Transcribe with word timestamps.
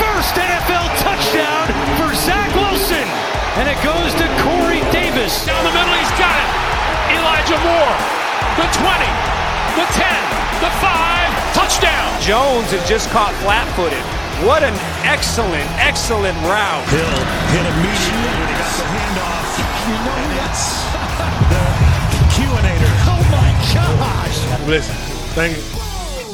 First 0.00 0.34
NFL 0.40 0.88
touchdown 1.04 1.68
for 2.00 2.08
Zach 2.16 2.48
Wilson. 2.56 3.04
And 3.60 3.68
it 3.68 3.76
goes 3.84 4.16
to 4.16 4.26
Corey 4.40 4.80
Davis. 4.88 5.44
Down 5.44 5.60
the 5.60 5.74
middle, 5.76 5.92
he's 5.92 6.14
got 6.16 6.32
it. 6.32 6.48
Elijah 7.20 7.60
Moore. 7.60 7.96
The 8.56 8.66
20, 8.80 9.04
the 9.76 9.86
10, 9.92 10.64
the 10.64 10.72
5, 10.80 11.54
touchdown. 11.54 12.08
Jones 12.20 12.72
is 12.72 12.82
just 12.88 13.10
caught 13.10 13.34
flat 13.44 13.68
footed. 13.76 14.02
What 14.46 14.62
an 14.62 14.74
excellent, 15.04 15.68
excellent 15.76 16.36
route. 16.48 16.86
Hill 16.88 17.04
hit 17.52 17.66
immediately 17.68 18.32
when 18.40 18.48
he 18.48 18.56
got 18.56 18.72
the 18.80 18.88
handoff. 18.88 19.48
You 19.84 19.96
know 20.00 20.16
and 20.16 20.32
that's 20.40 20.64
the 21.52 22.24
Q-inator. 22.32 22.92
Oh 23.04 23.20
my 23.28 23.50
gosh. 23.76 24.66
Listen, 24.66 24.96
thank 25.36 25.56
you. 25.56 25.79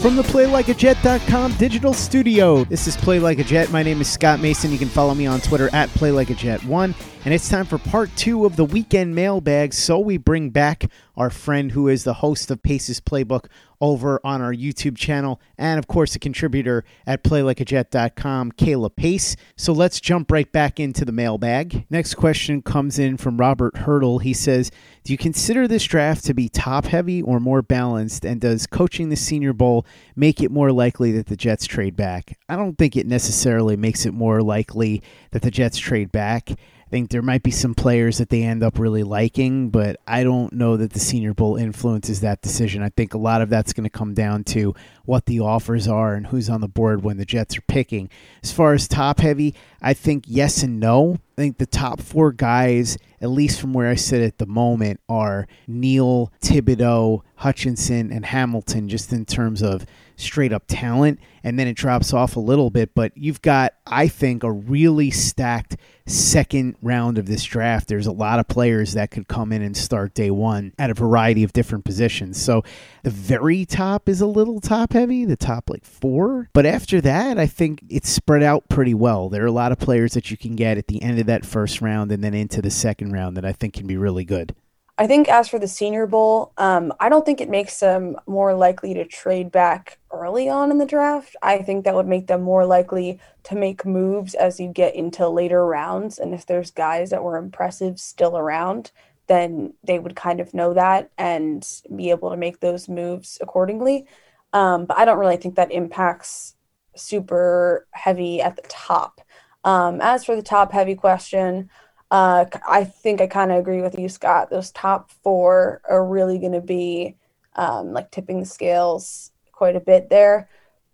From 0.03 0.15
the 0.15 0.23
PlayLikeAJet.com 0.23 1.57
digital 1.57 1.93
studio, 1.93 2.65
this 2.65 2.87
is 2.87 2.97
Play 2.97 3.19
Like 3.19 3.39
a 3.39 3.45
Jet. 3.45 3.73
My 3.73 3.83
name 3.83 4.01
is 4.01 4.09
Scott 4.09 4.41
Mason. 4.41 4.71
You 4.71 4.79
can 4.79 4.89
follow 4.89 5.15
me 5.15 5.27
on 5.27 5.41
Twitter 5.41 5.69
at 5.73 5.89
PlayLikeAJet1. 5.91 6.95
And 7.27 7.35
it's 7.35 7.49
time 7.49 7.67
for 7.67 7.79
part 7.79 8.09
two 8.15 8.47
of 8.47 8.55
the 8.55 8.65
weekend 8.65 9.17
mailbag. 9.17 9.75
So 9.75 9.99
we 9.99 10.17
bring 10.17 10.51
back 10.51 10.89
our 11.17 11.29
friend 11.29 11.73
who 11.73 11.89
is 11.89 12.05
the 12.05 12.15
host 12.15 12.53
of 12.53 12.63
Pace's 12.63 13.01
Playbook 13.01 13.47
over 13.81 14.21
on 14.23 14.41
our 14.41 14.55
YouTube 14.55 14.97
channel, 14.97 15.41
and 15.59 15.77
of 15.77 15.89
course, 15.89 16.15
a 16.15 16.21
contributor 16.21 16.85
at 17.05 17.25
PlayLikeAJet.com, 17.25 18.53
Kayla 18.53 18.95
Pace. 18.95 19.35
So 19.57 19.73
let's 19.73 20.01
jump 20.01 20.31
right 20.31 20.51
back 20.53 20.79
into 20.79 21.05
the 21.05 21.11
mailbag. 21.11 21.85
Next 21.91 22.15
question 22.15 22.63
comes 22.63 22.97
in 22.97 23.17
from 23.17 23.39
Robert 23.39 23.77
Hurdle. 23.79 24.21
He 24.21 24.33
says, 24.33 24.71
Do 25.03 25.13
you 25.13 25.19
consider 25.19 25.67
this 25.67 25.83
draft 25.83 26.25
to 26.27 26.35
be 26.35 26.49
top 26.49 26.85
heavy 26.85 27.23
or 27.23 27.41
more 27.41 27.61
balanced? 27.61 28.25
And 28.25 28.41
does 28.41 28.69
coaching 28.69 29.09
the 29.09 29.17
Senior 29.17 29.53
Bowl 29.53 29.85
make 30.15 30.41
it 30.41 30.53
more 30.53 30.71
likely 30.71 31.11
that 31.13 31.27
the 31.27 31.37
Jets 31.37 31.67
trade 31.67 31.97
back? 31.97 32.39
I 32.49 32.55
don't 32.55 32.79
think 32.79 32.97
it 32.97 33.07
necessarily 33.07 33.77
makes 33.77 34.07
it 34.07 34.15
more 34.15 34.43
likely 34.43 35.03
that 35.33 35.43
the 35.43 35.51
Jets 35.51 35.79
trade 35.79 36.13
back. 36.13 36.53
I 36.87 36.89
think 36.89 37.11
there 37.11 37.23
might 37.23 37.43
be 37.43 37.51
some 37.51 37.75
players 37.75 38.19
that 38.19 38.29
they 38.29 38.45
end 38.45 38.63
up 38.63 38.79
really 38.79 39.03
liking, 39.03 39.71
but 39.71 39.99
I 40.07 40.23
don't 40.23 40.53
know 40.53 40.77
that 40.77 40.93
the 40.93 41.01
Senior 41.01 41.35
Bowl 41.35 41.57
influences 41.57 42.21
that 42.21 42.43
decision. 42.43 42.81
I 42.81 42.91
think 42.91 43.13
a 43.13 43.19
lot 43.19 43.43
of 43.43 43.49
that's 43.49 43.73
going 43.73 43.85
to 43.85 43.91
come 43.91 44.15
down 44.15 44.45
to 44.45 44.73
what 45.05 45.27
the 45.27 45.41
offers 45.41 45.89
are 45.89 46.15
and 46.15 46.29
who's 46.29 46.49
on 46.49 46.61
the 46.61 46.69
board 46.69 47.03
when 47.03 47.17
the 47.17 47.25
Jets 47.25 47.59
are 47.59 47.63
picking. 47.63 48.09
As 48.45 48.53
far 48.53 48.73
as 48.73 48.87
top 48.87 49.19
heavy, 49.19 49.53
I 49.83 49.95
think 49.95 50.27
yes 50.29 50.63
and 50.63 50.79
no. 50.79 51.19
I 51.37 51.43
think 51.43 51.59
the 51.59 51.67
top 51.67 52.01
four 52.01 52.31
guys, 52.31 52.97
at 53.21 53.31
least 53.31 53.61
from 53.61 53.73
where 53.73 53.89
I 53.89 53.97
sit 53.97 54.23
at 54.23 54.39
the 54.39 54.47
moment, 54.47 55.01
are 55.09 55.49
Neal, 55.67 56.33
Thibodeaux, 56.41 57.23
Hutchinson, 57.35 58.13
and 58.13 58.25
Hamilton, 58.25 58.89
just 58.89 59.13
in 59.13 59.25
terms 59.25 59.61
of 59.61 59.87
straight 60.17 60.53
up 60.53 60.65
talent. 60.67 61.21
And 61.45 61.59
then 61.59 61.69
it 61.69 61.75
drops 61.75 62.13
off 62.13 62.35
a 62.35 62.41
little 62.41 62.71
bit, 62.71 62.93
but 62.95 63.13
you've 63.17 63.41
got, 63.41 63.75
I 63.87 64.09
think, 64.09 64.43
a 64.43 64.51
really 64.51 65.13
stacked 65.13 65.77
second 66.05 66.77
round 66.83 67.19
of 67.19 67.27
this 67.27 67.45
draft. 67.45 67.87
There's 67.87 68.07
a 68.07 68.13
lot 68.13 68.41
of 68.41 68.49
players 68.49 68.95
that 68.95 69.13
could 69.13 69.29
come 69.29 69.53
in 69.53 69.63
and 69.63 69.77
start 69.77 70.15
day 70.15 70.31
one 70.33 70.73
at 70.77 70.91
a 70.91 70.95
variety 70.95 71.45
of 71.45 71.53
different 71.53 71.85
positions. 71.85 72.41
So 72.41 72.65
the 73.05 73.11
very 73.11 73.65
top 73.65 74.09
is 74.09 74.21
a 74.21 74.27
little 74.27 74.61
top 74.61 74.93
heavy, 74.93 75.25
the 75.25 75.37
top 75.37 75.71
like 75.71 75.85
four. 75.85 76.49
But 76.53 76.67
after 76.67 77.01
that, 77.03 77.39
I 77.39 77.47
think 77.47 77.81
it's 77.89 78.11
spread 78.11 78.43
out 78.43 78.69
pretty 78.69 78.95
well. 78.95 79.29
There 79.29 79.45
are 79.45 79.47
a 79.47 79.53
lot 79.53 79.71
of 79.71 79.79
players 79.79 80.15
that 80.15 80.33
you 80.33 80.37
can 80.37 80.57
get 80.57 80.79
at 80.79 80.89
the 80.89 81.01
end 81.01 81.21
of 81.21 81.27
that 81.27 81.47
first 81.47 81.81
round 81.81 82.11
and 82.11 82.25
then 82.25 82.35
into 82.35 82.61
the 82.61 82.71
second 82.71 83.13
round 83.13 83.37
that 83.37 83.45
I 83.45 83.53
think 83.53 83.75
can 83.75 83.87
be 83.87 83.97
really 83.97 84.25
good. 84.25 84.55
I 84.99 85.07
think 85.07 85.29
as 85.29 85.47
for 85.49 85.59
the 85.59 85.69
Senior 85.69 86.07
Bowl, 86.07 86.53
um, 86.57 86.93
I 86.99 87.11
don't 87.11 87.27
think 87.27 87.41
it 87.41 87.51
makes 87.51 87.81
them 87.81 88.17
more 88.27 88.55
likely 88.55 88.95
to 88.95 89.05
trade 89.05 89.53
back 89.53 89.99
early 90.11 90.49
on 90.49 90.71
in 90.71 90.79
the 90.79 90.87
draft. 90.87 91.37
I 91.43 91.59
think 91.59 91.85
that 91.85 91.95
would 91.95 92.07
make 92.07 92.29
them 92.29 92.41
more 92.43 92.65
likely 92.65 93.21
to 93.45 93.55
make 93.55 93.85
moves 93.85 94.35
as 94.35 94.59
you 94.59 94.69
get 94.69 94.95
into 94.95 95.29
later 95.29 95.67
rounds. 95.67 96.19
And 96.19 96.33
if 96.33 96.47
there's 96.47 96.71
guys 96.71 97.11
that 97.11 97.23
were 97.23 97.37
impressive 97.37 98.01
still 98.01 98.39
around, 98.39 98.91
then 99.27 99.75
they 99.85 99.99
would 99.99 100.17
kind 100.17 100.41
of 100.41 100.55
know 100.55 100.73
that 100.73 101.11
and 101.19 101.67
be 101.95 102.09
able 102.09 102.31
to 102.31 102.37
make 102.37 102.61
those 102.61 102.89
moves 102.89 103.37
accordingly. 103.43 104.07
Um, 104.55 104.87
but 104.87 104.97
I 104.97 105.05
don't 105.05 105.19
really 105.19 105.37
think 105.37 105.57
that 105.57 105.73
impacts 105.73 106.55
super 106.95 107.87
heavy 107.91 108.41
at 108.41 108.57
the 108.57 108.63
top. 108.69 109.21
Um, 109.63 110.01
as 110.01 110.25
for 110.25 110.37
the 110.37 110.43
top 110.43 110.73
heavy 110.73 110.95
question, 110.95 111.69
uh, 112.11 112.45
I 112.69 112.85
think 112.85 113.21
I 113.21 113.27
kind 113.27 113.51
of 113.51 113.59
agree 113.59 113.83
with 113.83 113.99
you, 113.99 114.09
Scott. 114.09 114.51
Those 114.51 114.71
top 114.71 115.11
four 115.11 115.81
are 115.89 116.07
really 116.07 116.39
going 116.39 116.53
to 116.53 116.61
be 116.61 117.17
um, 117.57 117.93
like 117.93 118.11
tipping 118.11 118.41
the 118.41 118.47
scales 118.47 119.33
quite 119.53 119.77
a 119.77 119.81
bit 119.81 120.09
there. 120.11 120.49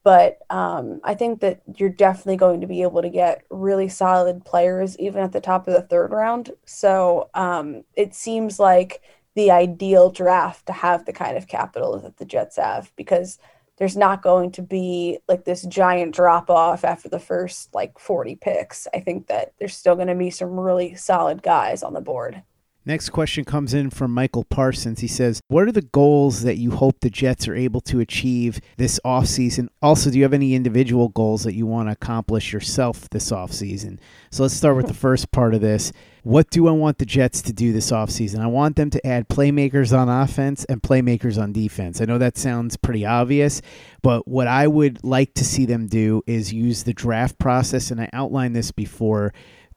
But 0.05 0.39
um, 0.51 1.01
I 1.05 1.15
think 1.15 1.41
that 1.41 1.63
you're 1.77 1.89
definitely 1.89 2.37
going 2.37 2.61
to 2.61 2.67
be 2.67 2.83
able 2.83 3.03
to 3.03 3.09
get 3.09 3.45
really 3.51 3.89
solid 3.89 4.45
players 4.45 4.99
even 4.99 5.23
at 5.23 5.33
the 5.33 5.41
top 5.41 5.69
of 5.69 5.75
the 5.75 5.83
third 5.83 6.11
round. 6.11 6.51
So 6.67 7.31
um, 7.35 7.85
it 7.95 8.15
seems 8.15 8.59
like 8.59 9.01
the 9.35 9.51
ideal 9.51 10.11
draft 10.11 10.67
to 10.67 10.73
have 10.73 11.05
the 11.05 11.13
kind 11.13 11.37
of 11.37 11.47
capital 11.47 11.99
that 12.01 12.17
the 12.17 12.25
Jets 12.25 12.57
have 12.57 12.91
because 12.97 13.39
there's 13.83 13.97
not 13.97 14.23
going 14.23 14.53
to 14.53 14.63
be 14.63 15.19
like 15.27 15.45
this 15.45 15.63
giant 15.63 16.15
drop 16.15 16.49
off 16.49 16.85
after 16.85 17.09
the 17.09 17.19
first 17.19 17.75
like 17.75 17.99
40 17.99 18.37
picks. 18.37 18.87
I 18.95 19.01
think 19.01 19.27
that 19.27 19.55
there's 19.59 19.77
still 19.77 19.97
going 19.97 20.07
to 20.07 20.15
be 20.15 20.31
some 20.31 20.51
really 20.51 20.95
solid 20.95 21.43
guys 21.43 21.83
on 21.83 21.93
the 21.93 22.01
board. 22.01 22.45
Next 22.85 23.11
question 23.11 23.45
comes 23.45 23.75
in 23.75 23.91
from 23.91 24.13
Michael 24.13 24.43
Parsons. 24.43 24.99
He 24.99 25.07
says, 25.07 25.41
What 25.47 25.69
are 25.69 25.73
the 25.73 25.83
goals 25.83 26.43
that 26.43 26.57
you 26.57 26.73
hope 26.73 26.99
the 26.99 27.11
Jets 27.11 27.47
are 27.47 27.55
able 27.55 27.81
to 27.83 28.01
achieve 28.01 28.61
this 28.77 28.99
offseason? 29.05 29.69
Also, 29.81 30.11
do 30.11 30.19
you 30.19 30.25
have 30.25 30.33
any 30.33 30.57
individual 30.57 31.09
goals 31.09 31.45
that 31.45 31.55
you 31.55 31.65
want 31.65 31.89
to 31.89 31.93
accomplish 31.93 32.53
yourself 32.53 33.09
this 33.11 33.31
offseason? 33.31 34.01
So 34.33 34.43
let's 34.43 34.55
start 34.55 34.77
with 34.77 34.89
the 34.89 34.95
first 35.07 35.31
part 35.31 35.55
of 35.55 35.61
this. 35.61 35.93
What 36.25 36.51
do 36.51 36.67
I 36.67 36.73
want 36.73 36.99
the 36.99 37.07
Jets 37.07 37.41
to 37.43 37.53
do 37.53 37.73
this 37.73 37.93
offseason? 37.93 38.41
I 38.41 38.47
want 38.49 38.75
them 38.75 38.91
to 38.91 39.07
add 39.07 39.29
playmakers 39.29 39.97
on 39.97 40.09
offense 40.09 40.65
and 40.65 40.83
playmakers 40.83 41.41
on 41.41 41.53
defense. 41.53 42.01
I 42.01 42.05
know 42.05 42.19
that 42.19 42.37
sounds 42.37 42.77
pretty 42.77 43.07
obvious, 43.07 43.63
but 44.03 44.27
what 44.27 44.49
I 44.49 44.67
would 44.67 45.05
like 45.05 45.35
to 45.35 45.45
see 45.45 45.67
them 45.67 45.87
do 45.87 46.23
is 46.27 46.53
use 46.53 46.83
the 46.83 46.93
draft 46.93 47.39
process, 47.39 47.93
and 47.93 48.01
I 48.01 48.11
outlined 48.13 48.57
this 48.57 48.73
before 48.73 49.33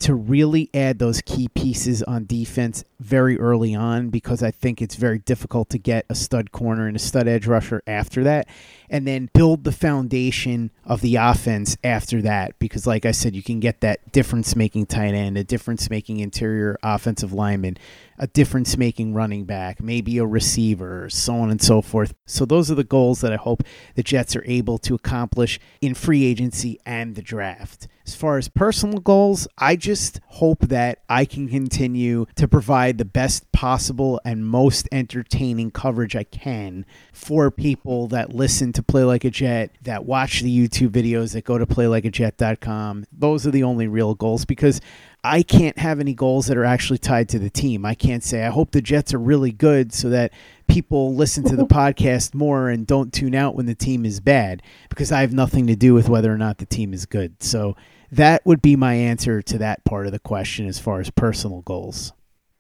to 0.05 0.13
really 0.13 0.69
add 0.71 0.99
those 0.99 1.19
key 1.21 1.47
pieces 1.47 2.03
on 2.03 2.27
defense 2.27 2.83
very 2.99 3.39
early 3.39 3.73
on 3.73 4.09
because 4.09 4.43
I 4.43 4.51
think 4.51 4.79
it's 4.79 4.93
very 4.93 5.17
difficult 5.17 5.67
to 5.71 5.79
get 5.79 6.05
a 6.11 6.13
stud 6.13 6.51
corner 6.51 6.85
and 6.85 6.95
a 6.95 6.99
stud 6.99 7.27
edge 7.27 7.47
rusher 7.47 7.81
after 7.87 8.23
that 8.23 8.47
and 8.87 9.07
then 9.07 9.31
build 9.33 9.63
the 9.63 9.71
foundation 9.71 10.69
of 10.85 11.01
the 11.01 11.15
offense 11.15 11.75
after 11.83 12.21
that 12.21 12.57
because 12.59 12.85
like 12.85 13.05
I 13.05 13.11
said 13.11 13.35
you 13.35 13.41
can 13.41 13.59
get 13.59 13.81
that 13.81 14.11
difference 14.11 14.55
making 14.55 14.85
tight 14.85 15.13
end, 15.13 15.37
a 15.37 15.43
difference 15.43 15.89
making 15.89 16.19
interior 16.19 16.77
offensive 16.83 17.33
lineman, 17.33 17.77
a 18.17 18.27
difference 18.27 18.77
making 18.77 19.13
running 19.13 19.45
back, 19.45 19.81
maybe 19.81 20.17
a 20.19 20.25
receiver, 20.25 21.09
so 21.09 21.35
on 21.35 21.49
and 21.49 21.61
so 21.61 21.81
forth. 21.81 22.13
So 22.25 22.45
those 22.45 22.69
are 22.69 22.75
the 22.75 22.83
goals 22.83 23.21
that 23.21 23.33
I 23.33 23.37
hope 23.37 23.63
the 23.95 24.03
Jets 24.03 24.35
are 24.35 24.43
able 24.45 24.77
to 24.79 24.95
accomplish 24.95 25.59
in 25.81 25.95
free 25.95 26.23
agency 26.25 26.79
and 26.85 27.15
the 27.15 27.21
draft. 27.21 27.87
As 28.05 28.13
far 28.13 28.37
as 28.37 28.47
personal 28.47 28.99
goals, 28.99 29.47
I 29.57 29.75
just 29.75 30.19
hope 30.27 30.67
that 30.67 30.99
I 31.09 31.25
can 31.25 31.49
continue 31.49 32.27
to 32.35 32.47
provide 32.47 32.99
the 32.99 33.05
best 33.05 33.51
possible 33.51 34.21
and 34.23 34.45
most 34.45 34.87
entertaining 34.91 35.71
coverage 35.71 36.15
I 36.15 36.23
can 36.23 36.85
for 37.11 37.49
people 37.49 38.07
that 38.09 38.35
listen 38.35 38.73
to 38.73 38.83
Play 38.83 39.03
Like 39.03 39.25
a 39.25 39.31
Jet, 39.31 39.71
that 39.81 40.05
watch 40.05 40.41
the 40.41 40.55
YouTube 40.55 40.74
videos, 40.81 41.33
that 41.33 41.45
go 41.45 41.57
to 41.57 41.65
playlikeajet.com. 41.65 43.05
Those 43.11 43.47
are 43.47 43.51
the 43.51 43.63
only 43.63 43.87
real 43.87 44.13
goals 44.13 44.45
because 44.45 44.81
I 45.23 45.41
can't 45.41 45.77
have 45.79 45.99
any 45.99 46.13
goals 46.13 46.47
that 46.47 46.57
are 46.57 46.65
actually 46.65 46.99
tied 46.99 47.29
to 47.29 47.39
the 47.39 47.49
team. 47.49 47.85
I 47.85 47.95
can't 47.95 48.23
say, 48.23 48.43
I 48.45 48.49
hope 48.49 48.71
the 48.71 48.81
Jets 48.81 49.13
are 49.13 49.19
really 49.19 49.51
good 49.51 49.93
so 49.93 50.09
that 50.09 50.31
people 50.67 51.15
listen 51.15 51.43
to 51.45 51.55
the 51.55 51.65
podcast 51.65 52.33
more 52.33 52.69
and 52.69 52.85
don't 52.85 53.13
tune 53.13 53.33
out 53.33 53.55
when 53.55 53.65
the 53.65 53.75
team 53.75 54.05
is 54.05 54.19
bad 54.19 54.61
because 54.89 55.11
I 55.11 55.21
have 55.21 55.33
nothing 55.33 55.67
to 55.67 55.75
do 55.75 55.93
with 55.93 56.09
whether 56.09 56.31
or 56.31 56.37
not 56.37 56.59
the 56.59 56.65
team 56.65 56.93
is 56.93 57.05
good. 57.05 57.41
So 57.41 57.75
that 58.11 58.45
would 58.45 58.61
be 58.61 58.75
my 58.75 58.93
answer 58.93 59.41
to 59.41 59.57
that 59.57 59.83
part 59.83 60.05
of 60.05 60.11
the 60.11 60.19
question 60.19 60.67
as 60.67 60.79
far 60.79 60.99
as 60.99 61.09
personal 61.09 61.61
goals. 61.61 62.13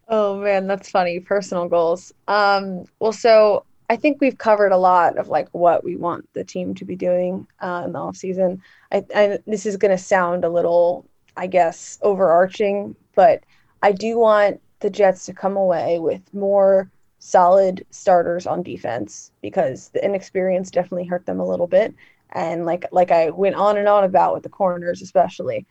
Oh 0.07 0.37
man, 0.39 0.67
that's 0.67 0.89
funny. 0.89 1.19
Personal 1.19 1.67
goals. 1.67 2.13
Um, 2.27 2.85
well, 2.99 3.13
so 3.13 3.65
I 3.95 3.97
think 3.97 4.19
we've 4.19 4.37
covered 4.37 4.73
a 4.73 4.77
lot 4.77 5.17
of 5.17 5.29
like 5.29 5.47
what 5.53 5.85
we 5.85 5.95
want 5.95 6.27
the 6.33 6.43
team 6.43 6.75
to 6.75 6.83
be 6.83 6.97
doing 6.97 7.47
uh, 7.61 7.83
in 7.85 7.93
the 7.93 7.99
off 7.99 8.17
season. 8.17 8.61
I, 8.91 9.05
I 9.15 9.39
this 9.47 9.65
is 9.65 9.77
going 9.77 9.95
to 9.95 10.03
sound 10.03 10.43
a 10.43 10.49
little, 10.49 11.05
I 11.37 11.47
guess, 11.47 11.97
overarching, 12.01 12.97
but 13.15 13.45
I 13.81 13.93
do 13.93 14.19
want 14.19 14.59
the 14.81 14.89
Jets 14.89 15.25
to 15.27 15.33
come 15.33 15.55
away 15.55 15.99
with 15.99 16.21
more 16.33 16.91
solid 17.19 17.85
starters 17.89 18.45
on 18.45 18.63
defense 18.63 19.31
because 19.41 19.87
the 19.91 20.03
inexperience 20.03 20.71
definitely 20.71 21.05
hurt 21.05 21.25
them 21.25 21.39
a 21.39 21.47
little 21.47 21.65
bit 21.65 21.95
and 22.31 22.65
like 22.65 22.83
like 22.91 23.11
I 23.11 23.29
went 23.29 23.55
on 23.55 23.77
and 23.77 23.87
on 23.87 24.03
about 24.03 24.33
with 24.33 24.43
the 24.43 24.49
corners 24.49 25.01
especially, 25.01 25.65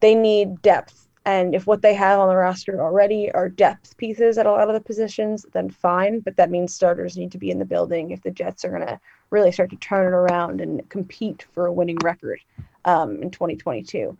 they 0.00 0.16
need 0.16 0.60
depth. 0.60 1.08
And 1.26 1.54
if 1.54 1.66
what 1.66 1.80
they 1.80 1.94
have 1.94 2.20
on 2.20 2.28
the 2.28 2.36
roster 2.36 2.82
already 2.82 3.32
are 3.32 3.48
depth 3.48 3.96
pieces 3.96 4.36
at 4.36 4.46
a 4.46 4.50
lot 4.50 4.68
of 4.68 4.74
the 4.74 4.80
positions, 4.80 5.46
then 5.52 5.70
fine. 5.70 6.20
But 6.20 6.36
that 6.36 6.50
means 6.50 6.74
starters 6.74 7.16
need 7.16 7.32
to 7.32 7.38
be 7.38 7.50
in 7.50 7.58
the 7.58 7.64
building 7.64 8.10
if 8.10 8.22
the 8.22 8.30
Jets 8.30 8.64
are 8.64 8.70
going 8.70 8.86
to 8.86 9.00
really 9.30 9.50
start 9.50 9.70
to 9.70 9.76
turn 9.76 10.06
it 10.06 10.16
around 10.16 10.60
and 10.60 10.88
compete 10.90 11.46
for 11.52 11.66
a 11.66 11.72
winning 11.72 11.98
record 12.04 12.40
um, 12.84 13.22
in 13.22 13.30
2022. 13.30 14.16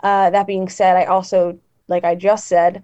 Uh, 0.00 0.30
that 0.30 0.46
being 0.46 0.68
said, 0.68 0.96
I 0.96 1.04
also, 1.04 1.58
like 1.88 2.04
I 2.04 2.14
just 2.14 2.46
said, 2.46 2.82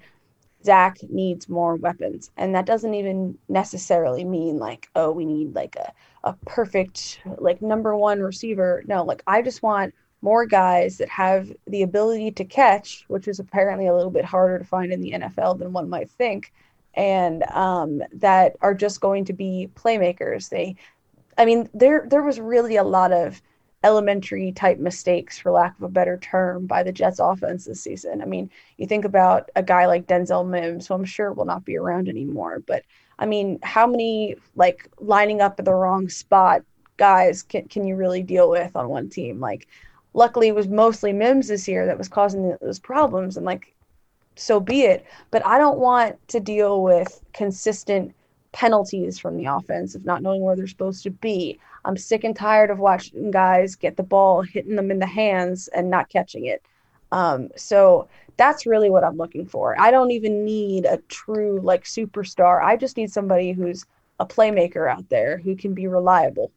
Zach 0.64 0.98
needs 1.08 1.48
more 1.48 1.76
weapons. 1.76 2.30
And 2.36 2.54
that 2.54 2.66
doesn't 2.66 2.94
even 2.94 3.36
necessarily 3.48 4.24
mean 4.24 4.58
like, 4.58 4.88
oh, 4.94 5.10
we 5.10 5.24
need 5.24 5.54
like 5.54 5.76
a, 5.76 5.92
a 6.24 6.34
perfect, 6.46 7.20
like 7.38 7.62
number 7.62 7.96
one 7.96 8.20
receiver. 8.20 8.84
No, 8.86 9.02
like 9.02 9.22
I 9.26 9.42
just 9.42 9.62
want 9.62 9.94
more 10.22 10.46
guys 10.46 10.98
that 10.98 11.08
have 11.08 11.52
the 11.66 11.82
ability 11.82 12.30
to 12.30 12.44
catch, 12.44 13.04
which 13.08 13.28
is 13.28 13.40
apparently 13.40 13.88
a 13.88 13.94
little 13.94 14.10
bit 14.10 14.24
harder 14.24 14.58
to 14.58 14.64
find 14.64 14.92
in 14.92 15.00
the 15.00 15.12
NFL 15.12 15.58
than 15.58 15.72
one 15.72 15.88
might 15.88 16.10
think, 16.10 16.52
and 16.94 17.42
um, 17.50 18.02
that 18.12 18.56
are 18.60 18.74
just 18.74 19.00
going 19.00 19.24
to 19.26 19.32
be 19.32 19.68
playmakers. 19.74 20.48
They, 20.48 20.76
I 21.36 21.44
mean, 21.44 21.68
there 21.74 22.06
there 22.08 22.22
was 22.22 22.38
really 22.40 22.76
a 22.76 22.84
lot 22.84 23.12
of 23.12 23.42
elementary 23.84 24.52
type 24.52 24.78
mistakes, 24.78 25.38
for 25.38 25.50
lack 25.50 25.76
of 25.76 25.82
a 25.82 25.88
better 25.88 26.16
term, 26.18 26.66
by 26.66 26.84
the 26.84 26.92
Jets 26.92 27.18
offense 27.18 27.64
this 27.64 27.80
season. 27.80 28.22
I 28.22 28.26
mean, 28.26 28.48
you 28.76 28.86
think 28.86 29.04
about 29.04 29.50
a 29.56 29.62
guy 29.62 29.86
like 29.86 30.06
Denzel 30.06 30.48
Mims, 30.48 30.86
who 30.86 30.94
I'm 30.94 31.04
sure 31.04 31.32
will 31.32 31.44
not 31.44 31.64
be 31.64 31.76
around 31.76 32.08
anymore, 32.08 32.62
but 32.64 32.84
I 33.18 33.26
mean, 33.26 33.58
how 33.62 33.86
many 33.86 34.36
like 34.54 34.88
lining 34.98 35.40
up 35.40 35.58
at 35.58 35.64
the 35.64 35.74
wrong 35.74 36.08
spot 36.08 36.62
guys 36.96 37.42
can, 37.42 37.66
can 37.68 37.84
you 37.84 37.96
really 37.96 38.22
deal 38.22 38.48
with 38.48 38.76
on 38.76 38.88
one 38.88 39.08
team? 39.08 39.40
Like, 39.40 39.66
luckily, 40.14 40.48
it 40.48 40.54
was 40.54 40.68
mostly 40.68 41.12
Mims 41.12 41.48
this 41.48 41.68
year 41.68 41.86
that 41.86 41.98
was 41.98 42.08
causing 42.08 42.56
those 42.60 42.78
problems, 42.78 43.36
and 43.36 43.46
like, 43.46 43.74
so 44.36 44.60
be 44.60 44.82
it. 44.82 45.04
But 45.30 45.44
I 45.46 45.58
don't 45.58 45.78
want 45.78 46.16
to 46.28 46.40
deal 46.40 46.82
with 46.82 47.22
consistent 47.32 48.14
penalties 48.52 49.18
from 49.18 49.36
the 49.36 49.46
offense 49.46 49.94
of 49.94 50.04
not 50.04 50.22
knowing 50.22 50.42
where 50.42 50.54
they're 50.54 50.66
supposed 50.66 51.02
to 51.04 51.10
be. 51.10 51.58
I'm 51.84 51.96
sick 51.96 52.22
and 52.24 52.36
tired 52.36 52.70
of 52.70 52.78
watching 52.78 53.30
guys 53.30 53.74
get 53.74 53.96
the 53.96 54.02
ball, 54.02 54.42
hitting 54.42 54.76
them 54.76 54.90
in 54.90 54.98
the 54.98 55.06
hands, 55.06 55.68
and 55.68 55.90
not 55.90 56.08
catching 56.08 56.46
it. 56.46 56.62
Um, 57.10 57.48
so 57.56 58.08
that's 58.36 58.66
really 58.66 58.90
what 58.90 59.04
I'm 59.04 59.16
looking 59.16 59.46
for. 59.46 59.78
I 59.80 59.90
don't 59.90 60.10
even 60.10 60.44
need 60.44 60.86
a 60.86 60.98
true 61.08 61.60
like 61.62 61.84
superstar. 61.84 62.62
I 62.62 62.76
just 62.76 62.96
need 62.96 63.12
somebody 63.12 63.52
who's 63.52 63.84
a 64.20 64.26
playmaker 64.26 64.90
out 64.90 65.08
there 65.08 65.38
who 65.38 65.56
can 65.56 65.74
be 65.74 65.86
reliable. 65.86 66.50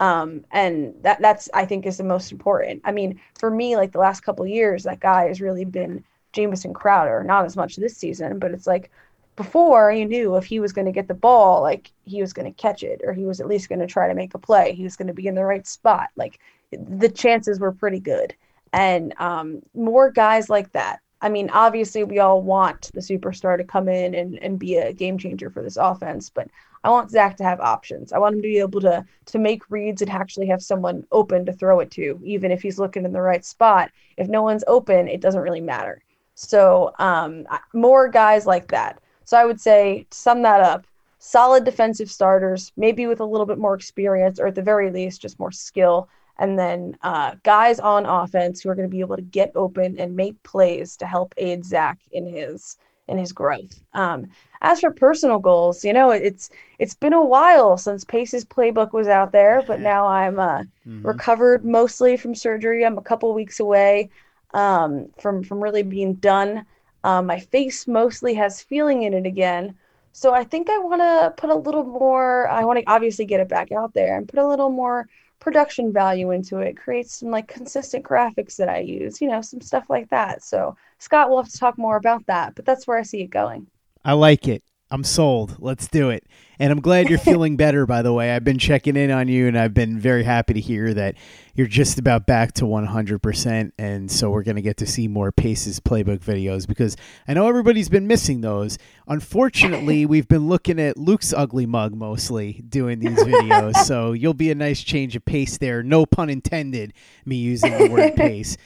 Um, 0.00 0.44
and 0.52 0.94
that 1.02 1.20
that's 1.20 1.48
I 1.52 1.64
think 1.64 1.84
is 1.86 1.96
the 1.96 2.04
most 2.04 2.30
important. 2.30 2.82
I 2.84 2.92
mean, 2.92 3.20
for 3.38 3.50
me, 3.50 3.76
like 3.76 3.92
the 3.92 3.98
last 3.98 4.20
couple 4.20 4.46
years, 4.46 4.84
that 4.84 5.00
guy 5.00 5.26
has 5.26 5.40
really 5.40 5.64
been 5.64 6.04
Jamison 6.32 6.72
Crowder. 6.72 7.24
Not 7.24 7.44
as 7.44 7.56
much 7.56 7.76
this 7.76 7.96
season, 7.96 8.38
but 8.38 8.52
it's 8.52 8.66
like 8.66 8.90
before 9.34 9.92
you 9.92 10.04
knew 10.04 10.36
if 10.36 10.44
he 10.44 10.60
was 10.60 10.72
going 10.72 10.86
to 10.86 10.92
get 10.92 11.08
the 11.08 11.14
ball, 11.14 11.62
like 11.62 11.92
he 12.04 12.20
was 12.20 12.32
going 12.32 12.52
to 12.52 12.62
catch 12.62 12.82
it, 12.82 13.00
or 13.04 13.12
he 13.12 13.24
was 13.24 13.40
at 13.40 13.46
least 13.46 13.68
going 13.68 13.80
to 13.80 13.86
try 13.86 14.08
to 14.08 14.14
make 14.14 14.34
a 14.34 14.38
play. 14.38 14.74
He 14.74 14.84
was 14.84 14.96
going 14.96 15.08
to 15.08 15.14
be 15.14 15.26
in 15.26 15.34
the 15.34 15.44
right 15.44 15.66
spot. 15.66 16.08
Like 16.16 16.40
the 16.72 17.08
chances 17.08 17.58
were 17.60 17.72
pretty 17.72 18.00
good. 18.00 18.34
And 18.72 19.14
um, 19.18 19.62
more 19.74 20.10
guys 20.10 20.50
like 20.50 20.72
that. 20.72 21.00
I 21.20 21.28
mean, 21.28 21.50
obviously, 21.50 22.04
we 22.04 22.20
all 22.20 22.42
want 22.42 22.90
the 22.94 23.00
superstar 23.00 23.56
to 23.56 23.64
come 23.64 23.88
in 23.88 24.14
and, 24.14 24.38
and 24.38 24.58
be 24.58 24.76
a 24.76 24.92
game 24.92 25.18
changer 25.18 25.50
for 25.50 25.62
this 25.62 25.76
offense, 25.76 26.30
but 26.30 26.48
I 26.84 26.90
want 26.90 27.10
Zach 27.10 27.36
to 27.38 27.44
have 27.44 27.60
options. 27.60 28.12
I 28.12 28.18
want 28.18 28.36
him 28.36 28.42
to 28.42 28.48
be 28.48 28.60
able 28.60 28.80
to 28.82 29.04
to 29.26 29.38
make 29.38 29.68
reads 29.70 30.00
and 30.00 30.10
actually 30.10 30.46
have 30.46 30.62
someone 30.62 31.04
open 31.10 31.44
to 31.46 31.52
throw 31.52 31.80
it 31.80 31.90
to, 31.92 32.20
even 32.22 32.52
if 32.52 32.62
he's 32.62 32.78
looking 32.78 33.04
in 33.04 33.12
the 33.12 33.20
right 33.20 33.44
spot. 33.44 33.90
If 34.16 34.28
no 34.28 34.42
one's 34.42 34.64
open, 34.68 35.08
it 35.08 35.20
doesn't 35.20 35.40
really 35.40 35.60
matter. 35.60 36.02
So, 36.34 36.92
um, 37.00 37.46
more 37.74 38.08
guys 38.08 38.46
like 38.46 38.68
that. 38.68 39.00
So 39.24 39.36
I 39.36 39.44
would 39.44 39.60
say, 39.60 40.06
to 40.10 40.16
sum 40.16 40.42
that 40.42 40.60
up, 40.60 40.86
solid 41.18 41.64
defensive 41.64 42.10
starters, 42.10 42.72
maybe 42.76 43.06
with 43.06 43.20
a 43.20 43.24
little 43.24 43.44
bit 43.46 43.58
more 43.58 43.74
experience, 43.74 44.38
or 44.38 44.46
at 44.46 44.54
the 44.54 44.62
very 44.62 44.90
least, 44.90 45.20
just 45.20 45.40
more 45.40 45.50
skill. 45.50 46.08
And 46.38 46.58
then 46.58 46.96
uh, 47.02 47.34
guys 47.42 47.80
on 47.80 48.06
offense 48.06 48.60
who 48.60 48.70
are 48.70 48.74
going 48.74 48.88
to 48.88 48.94
be 48.94 49.00
able 49.00 49.16
to 49.16 49.22
get 49.22 49.52
open 49.54 49.98
and 49.98 50.16
make 50.16 50.40
plays 50.42 50.96
to 50.98 51.06
help 51.06 51.34
aid 51.36 51.64
Zach 51.64 51.98
in 52.12 52.26
his 52.26 52.76
in 53.08 53.18
his 53.18 53.32
growth. 53.32 53.80
Um, 53.94 54.26
as 54.60 54.80
for 54.80 54.90
personal 54.90 55.38
goals, 55.38 55.84
you 55.84 55.92
know, 55.92 56.10
it's 56.10 56.50
it's 56.78 56.94
been 56.94 57.12
a 57.12 57.24
while 57.24 57.76
since 57.76 58.04
Pace's 58.04 58.44
playbook 58.44 58.92
was 58.92 59.08
out 59.08 59.32
there, 59.32 59.62
but 59.66 59.80
now 59.80 60.06
I'm 60.06 60.38
uh, 60.38 60.58
mm-hmm. 60.86 61.06
recovered 61.06 61.64
mostly 61.64 62.16
from 62.16 62.34
surgery. 62.34 62.84
I'm 62.84 62.98
a 62.98 63.02
couple 63.02 63.32
weeks 63.34 63.60
away 63.60 64.10
um, 64.54 65.08
from 65.18 65.42
from 65.42 65.62
really 65.62 65.82
being 65.82 66.14
done. 66.14 66.66
Um, 67.04 67.26
my 67.26 67.38
face 67.38 67.86
mostly 67.86 68.34
has 68.34 68.62
feeling 68.62 69.04
in 69.04 69.14
it 69.14 69.26
again. 69.26 69.74
So 70.12 70.34
I 70.34 70.42
think 70.42 70.68
I 70.68 70.78
want 70.78 71.00
to 71.00 71.32
put 71.36 71.50
a 71.50 71.54
little 71.54 71.84
more, 71.84 72.48
I 72.48 72.64
want 72.64 72.80
to 72.80 72.90
obviously 72.90 73.24
get 73.24 73.40
it 73.40 73.48
back 73.48 73.70
out 73.70 73.94
there 73.94 74.16
and 74.16 74.28
put 74.28 74.40
a 74.40 74.48
little 74.48 74.70
more 74.70 75.08
production 75.40 75.92
value 75.92 76.30
into 76.30 76.58
it, 76.58 76.76
create 76.76 77.08
some 77.08 77.30
like 77.30 77.48
consistent 77.48 78.04
graphics 78.04 78.56
that 78.56 78.68
I 78.68 78.78
use, 78.78 79.20
you 79.20 79.28
know, 79.28 79.40
some 79.40 79.60
stuff 79.60 79.88
like 79.88 80.08
that. 80.10 80.42
So 80.42 80.76
Scott 80.98 81.30
will 81.30 81.42
have 81.42 81.52
to 81.52 81.58
talk 81.58 81.78
more 81.78 81.96
about 81.96 82.26
that, 82.26 82.54
but 82.54 82.64
that's 82.64 82.86
where 82.86 82.98
I 82.98 83.02
see 83.02 83.22
it 83.22 83.30
going. 83.30 83.66
I 84.04 84.12
like 84.12 84.48
it. 84.48 84.62
I'm 84.90 85.04
sold. 85.04 85.56
Let's 85.58 85.86
do 85.86 86.08
it. 86.08 86.24
And 86.58 86.72
I'm 86.72 86.80
glad 86.80 87.10
you're 87.10 87.18
feeling 87.18 87.56
better, 87.56 87.84
by 87.86 88.02
the 88.02 88.12
way. 88.12 88.32
I've 88.32 88.44
been 88.44 88.58
checking 88.58 88.96
in 88.96 89.10
on 89.10 89.28
you, 89.28 89.46
and 89.46 89.58
I've 89.58 89.74
been 89.74 89.98
very 89.98 90.24
happy 90.24 90.54
to 90.54 90.60
hear 90.60 90.94
that 90.94 91.14
you're 91.54 91.66
just 91.66 91.98
about 91.98 92.26
back 92.26 92.54
to 92.54 92.64
100%. 92.64 93.72
And 93.78 94.10
so 94.10 94.30
we're 94.30 94.42
going 94.42 94.56
to 94.56 94.62
get 94.62 94.78
to 94.78 94.86
see 94.86 95.06
more 95.06 95.30
Paces 95.30 95.78
playbook 95.78 96.20
videos 96.20 96.66
because 96.66 96.96
I 97.26 97.34
know 97.34 97.48
everybody's 97.48 97.88
been 97.88 98.06
missing 98.06 98.40
those. 98.40 98.78
Unfortunately, 99.06 100.06
we've 100.06 100.28
been 100.28 100.48
looking 100.48 100.80
at 100.80 100.96
Luke's 100.96 101.34
ugly 101.34 101.66
mug 101.66 101.94
mostly 101.94 102.64
doing 102.68 102.98
these 102.98 103.18
videos. 103.18 103.76
so 103.84 104.12
you'll 104.12 104.34
be 104.34 104.50
a 104.50 104.54
nice 104.54 104.82
change 104.82 105.16
of 105.16 105.24
pace 105.24 105.58
there. 105.58 105.82
No 105.82 106.06
pun 106.06 106.30
intended, 106.30 106.94
me 107.26 107.36
using 107.36 107.76
the 107.76 107.88
word 107.88 108.16
pace. 108.16 108.56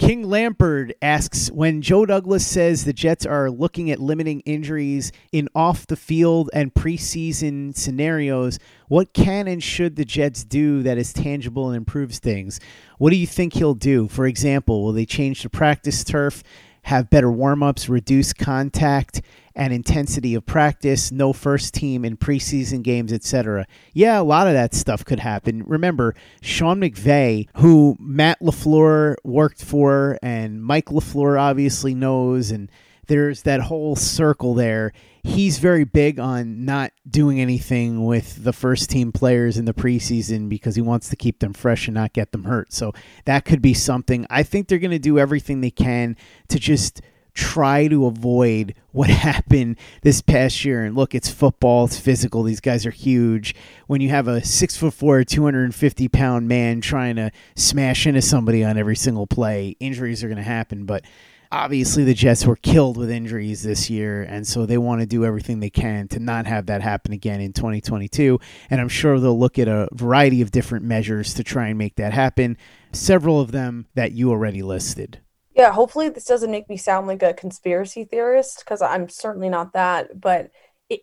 King 0.00 0.30
Lampard 0.30 0.94
asks 1.02 1.50
When 1.50 1.82
Joe 1.82 2.06
Douglas 2.06 2.46
says 2.46 2.86
the 2.86 2.92
Jets 2.94 3.26
are 3.26 3.50
looking 3.50 3.90
at 3.90 4.00
limiting 4.00 4.40
injuries 4.40 5.12
in 5.30 5.46
off 5.54 5.86
the 5.86 5.94
field 5.94 6.48
and 6.54 6.72
preseason 6.72 7.76
scenarios, 7.76 8.58
what 8.88 9.12
can 9.12 9.46
and 9.46 9.62
should 9.62 9.96
the 9.96 10.06
Jets 10.06 10.42
do 10.42 10.82
that 10.84 10.96
is 10.96 11.12
tangible 11.12 11.68
and 11.68 11.76
improves 11.76 12.18
things? 12.18 12.60
What 12.96 13.10
do 13.10 13.16
you 13.16 13.26
think 13.26 13.52
he'll 13.52 13.74
do? 13.74 14.08
For 14.08 14.26
example, 14.26 14.82
will 14.82 14.94
they 14.94 15.04
change 15.04 15.42
the 15.42 15.50
practice 15.50 16.02
turf? 16.02 16.42
have 16.84 17.10
better 17.10 17.30
warm 17.30 17.62
ups, 17.62 17.88
reduce 17.88 18.32
contact 18.32 19.20
and 19.60 19.74
intensity 19.74 20.34
of 20.34 20.46
practice, 20.46 21.12
no 21.12 21.34
first 21.34 21.74
team 21.74 22.02
in 22.02 22.16
preseason 22.16 22.82
games, 22.82 23.12
etc. 23.12 23.66
Yeah, 23.92 24.18
a 24.18 24.22
lot 24.22 24.46
of 24.46 24.54
that 24.54 24.72
stuff 24.72 25.04
could 25.04 25.20
happen. 25.20 25.64
Remember, 25.66 26.14
Sean 26.40 26.80
McVay, 26.80 27.46
who 27.56 27.94
Matt 28.00 28.40
LaFleur 28.40 29.16
worked 29.22 29.62
for 29.62 30.18
and 30.22 30.64
Mike 30.64 30.86
LaFleur 30.86 31.38
obviously 31.38 31.94
knows, 31.94 32.50
and 32.50 32.72
there's 33.06 33.42
that 33.42 33.60
whole 33.60 33.96
circle 33.96 34.54
there. 34.54 34.92
he's 35.22 35.58
very 35.58 35.84
big 35.84 36.18
on 36.18 36.64
not 36.64 36.92
doing 37.08 37.40
anything 37.40 38.04
with 38.06 38.42
the 38.42 38.52
first 38.54 38.88
team 38.88 39.12
players 39.12 39.58
in 39.58 39.66
the 39.66 39.74
preseason 39.74 40.48
because 40.48 40.74
he 40.74 40.80
wants 40.80 41.10
to 41.10 41.16
keep 41.16 41.40
them 41.40 41.52
fresh 41.52 41.86
and 41.86 41.94
not 41.94 42.12
get 42.12 42.32
them 42.32 42.44
hurt. 42.44 42.72
So 42.72 42.92
that 43.26 43.44
could 43.44 43.60
be 43.60 43.74
something. 43.74 44.26
I 44.30 44.42
think 44.42 44.68
they're 44.68 44.78
going 44.78 44.90
to 44.92 44.98
do 44.98 45.18
everything 45.18 45.60
they 45.60 45.70
can 45.70 46.16
to 46.48 46.58
just 46.58 47.02
try 47.34 47.88
to 47.88 48.06
avoid 48.06 48.74
what 48.92 49.10
happened 49.10 49.76
this 50.02 50.20
past 50.20 50.64
year. 50.64 50.84
And 50.84 50.96
look, 50.96 51.14
it's 51.14 51.30
football, 51.30 51.86
it's 51.86 51.98
physical. 51.98 52.42
These 52.42 52.60
guys 52.60 52.86
are 52.86 52.90
huge. 52.90 53.54
When 53.86 54.00
you 54.00 54.10
have 54.10 54.28
a 54.28 54.44
six 54.44 54.76
foot 54.76 54.94
four, 54.94 55.24
250 55.24 56.08
pound 56.08 56.48
man 56.48 56.80
trying 56.80 57.16
to 57.16 57.30
smash 57.56 58.06
into 58.06 58.22
somebody 58.22 58.64
on 58.64 58.78
every 58.78 58.96
single 58.96 59.26
play, 59.26 59.76
injuries 59.80 60.22
are 60.22 60.28
going 60.28 60.36
to 60.36 60.42
happen. 60.42 60.84
But 60.84 61.04
obviously, 61.52 62.04
the 62.04 62.14
Jets 62.14 62.46
were 62.46 62.56
killed 62.56 62.96
with 62.96 63.10
injuries 63.10 63.62
this 63.62 63.90
year. 63.90 64.22
And 64.22 64.46
so 64.46 64.66
they 64.66 64.78
want 64.78 65.00
to 65.00 65.06
do 65.06 65.24
everything 65.24 65.60
they 65.60 65.70
can 65.70 66.08
to 66.08 66.20
not 66.20 66.46
have 66.46 66.66
that 66.66 66.82
happen 66.82 67.12
again 67.12 67.40
in 67.40 67.52
2022. 67.52 68.38
And 68.70 68.80
I'm 68.80 68.88
sure 68.88 69.18
they'll 69.18 69.38
look 69.38 69.58
at 69.58 69.68
a 69.68 69.88
variety 69.92 70.42
of 70.42 70.50
different 70.50 70.84
measures 70.84 71.34
to 71.34 71.44
try 71.44 71.68
and 71.68 71.78
make 71.78 71.96
that 71.96 72.12
happen. 72.12 72.56
Several 72.92 73.40
of 73.40 73.52
them 73.52 73.86
that 73.94 74.12
you 74.12 74.30
already 74.30 74.62
listed. 74.62 75.20
Yeah, 75.60 75.72
hopefully 75.72 76.08
this 76.08 76.24
doesn't 76.24 76.50
make 76.50 76.70
me 76.70 76.78
sound 76.78 77.06
like 77.06 77.22
a 77.22 77.34
conspiracy 77.34 78.04
theorist 78.04 78.60
because 78.60 78.80
I'm 78.80 79.10
certainly 79.10 79.50
not 79.50 79.74
that. 79.74 80.18
But 80.18 80.50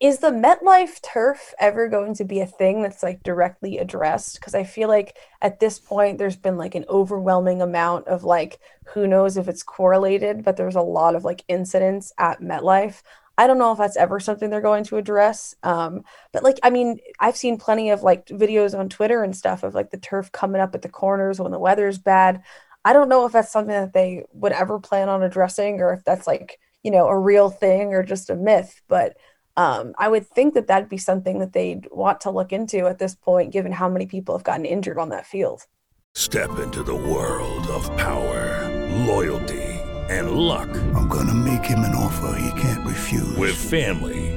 is 0.02 0.18
the 0.18 0.32
MetLife 0.32 1.00
turf 1.04 1.54
ever 1.60 1.88
going 1.88 2.16
to 2.16 2.26
be 2.26 2.40
a 2.40 2.48
thing 2.48 2.82
that's 2.82 3.04
like 3.04 3.22
directly 3.22 3.78
addressed? 3.78 4.40
Because 4.40 4.56
I 4.56 4.64
feel 4.64 4.90
like 4.90 5.16
at 5.44 5.60
this 5.60 5.78
point 5.78 6.18
there's 6.18 6.38
been 6.38 6.58
like 6.58 6.74
an 6.74 6.86
overwhelming 6.90 7.62
amount 7.62 8.08
of 8.08 8.24
like 8.24 8.58
who 8.88 9.06
knows 9.06 9.38
if 9.38 9.48
it's 9.48 9.62
correlated, 9.62 10.44
but 10.44 10.58
there's 10.58 10.76
a 10.76 10.82
lot 10.82 11.14
of 11.14 11.24
like 11.24 11.44
incidents 11.48 12.12
at 12.18 12.42
MetLife. 12.42 13.04
I 13.38 13.46
don't 13.46 13.60
know 13.60 13.72
if 13.72 13.78
that's 13.78 13.98
ever 13.98 14.20
something 14.20 14.50
they're 14.50 14.62
going 14.62 14.86
to 14.86 14.98
address. 14.98 15.54
Um, 15.62 16.02
but 16.34 16.42
like, 16.42 16.58
I 16.64 16.72
mean, 16.72 16.98
I've 17.20 17.38
seen 17.38 17.60
plenty 17.60 17.92
of 17.92 18.02
like 18.02 18.26
videos 18.26 18.76
on 18.78 18.90
Twitter 18.90 19.22
and 19.22 19.36
stuff 19.36 19.62
of 19.62 19.76
like 19.76 19.92
the 19.92 20.00
turf 20.00 20.32
coming 20.32 20.60
up 20.60 20.74
at 20.74 20.82
the 20.82 20.90
corners 20.90 21.40
when 21.40 21.52
the 21.52 21.60
weather's 21.60 22.00
bad. 22.00 22.42
I 22.88 22.94
don't 22.94 23.10
know 23.10 23.26
if 23.26 23.34
that's 23.34 23.52
something 23.52 23.74
that 23.74 23.92
they 23.92 24.24
would 24.32 24.54
ever 24.54 24.80
plan 24.80 25.10
on 25.10 25.22
addressing 25.22 25.82
or 25.82 25.92
if 25.92 26.06
that's 26.06 26.26
like, 26.26 26.58
you 26.84 26.92
know, 26.92 27.08
a 27.08 27.20
real 27.20 27.50
thing 27.50 27.94
or 27.94 28.02
just 28.02 28.30
a 28.30 28.36
myth. 28.38 28.82
But 28.88 29.18
um, 29.58 29.94
I 29.98 30.08
would 30.08 30.26
think 30.26 30.54
that 30.54 30.68
that'd 30.68 30.88
be 30.88 30.98
something 30.98 31.40
that 31.40 31.52
they'd 31.52 31.86
want 31.92 32.22
to 32.22 32.32
look 32.32 32.54
into 32.54 32.88
at 32.88 32.98
this 32.98 33.14
point, 33.14 33.52
given 33.52 33.74
how 33.74 33.90
many 33.90 34.06
people 34.06 34.38
have 34.38 34.46
gotten 34.46 34.66
injured 34.66 34.98
on 34.98 35.10
that 35.10 35.26
field. 35.26 35.64
Step 36.16 36.60
into 36.60 36.82
the 36.82 36.96
world 36.96 37.68
of 37.68 37.86
power, 37.98 38.88
loyalty, 39.06 39.68
and 40.08 40.32
luck. 40.32 40.70
I'm 40.96 41.10
going 41.10 41.28
to 41.28 41.34
make 41.34 41.66
him 41.66 41.80
an 41.80 41.94
offer 41.94 42.40
he 42.40 42.62
can't 42.62 42.88
refuse. 42.88 43.36
With 43.36 43.54
family, 43.54 44.37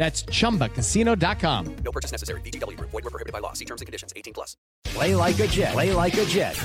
That's 0.00 0.22
ChumbaCasino.com. 0.22 1.76
No 1.84 1.92
purchase 1.92 2.10
necessary. 2.10 2.40
VGW. 2.40 2.80
Void 2.80 3.04
were 3.04 3.10
prohibited 3.10 3.34
by 3.34 3.40
law. 3.40 3.52
See 3.52 3.66
terms 3.66 3.82
and 3.82 3.86
conditions. 3.86 4.14
18 4.16 4.32
plus. 4.32 4.56
Play 4.84 5.14
like 5.14 5.38
a 5.40 5.46
Jet. 5.46 5.72
Play 5.74 5.92
like 5.92 6.16
a 6.16 6.24
Jet. 6.24 6.58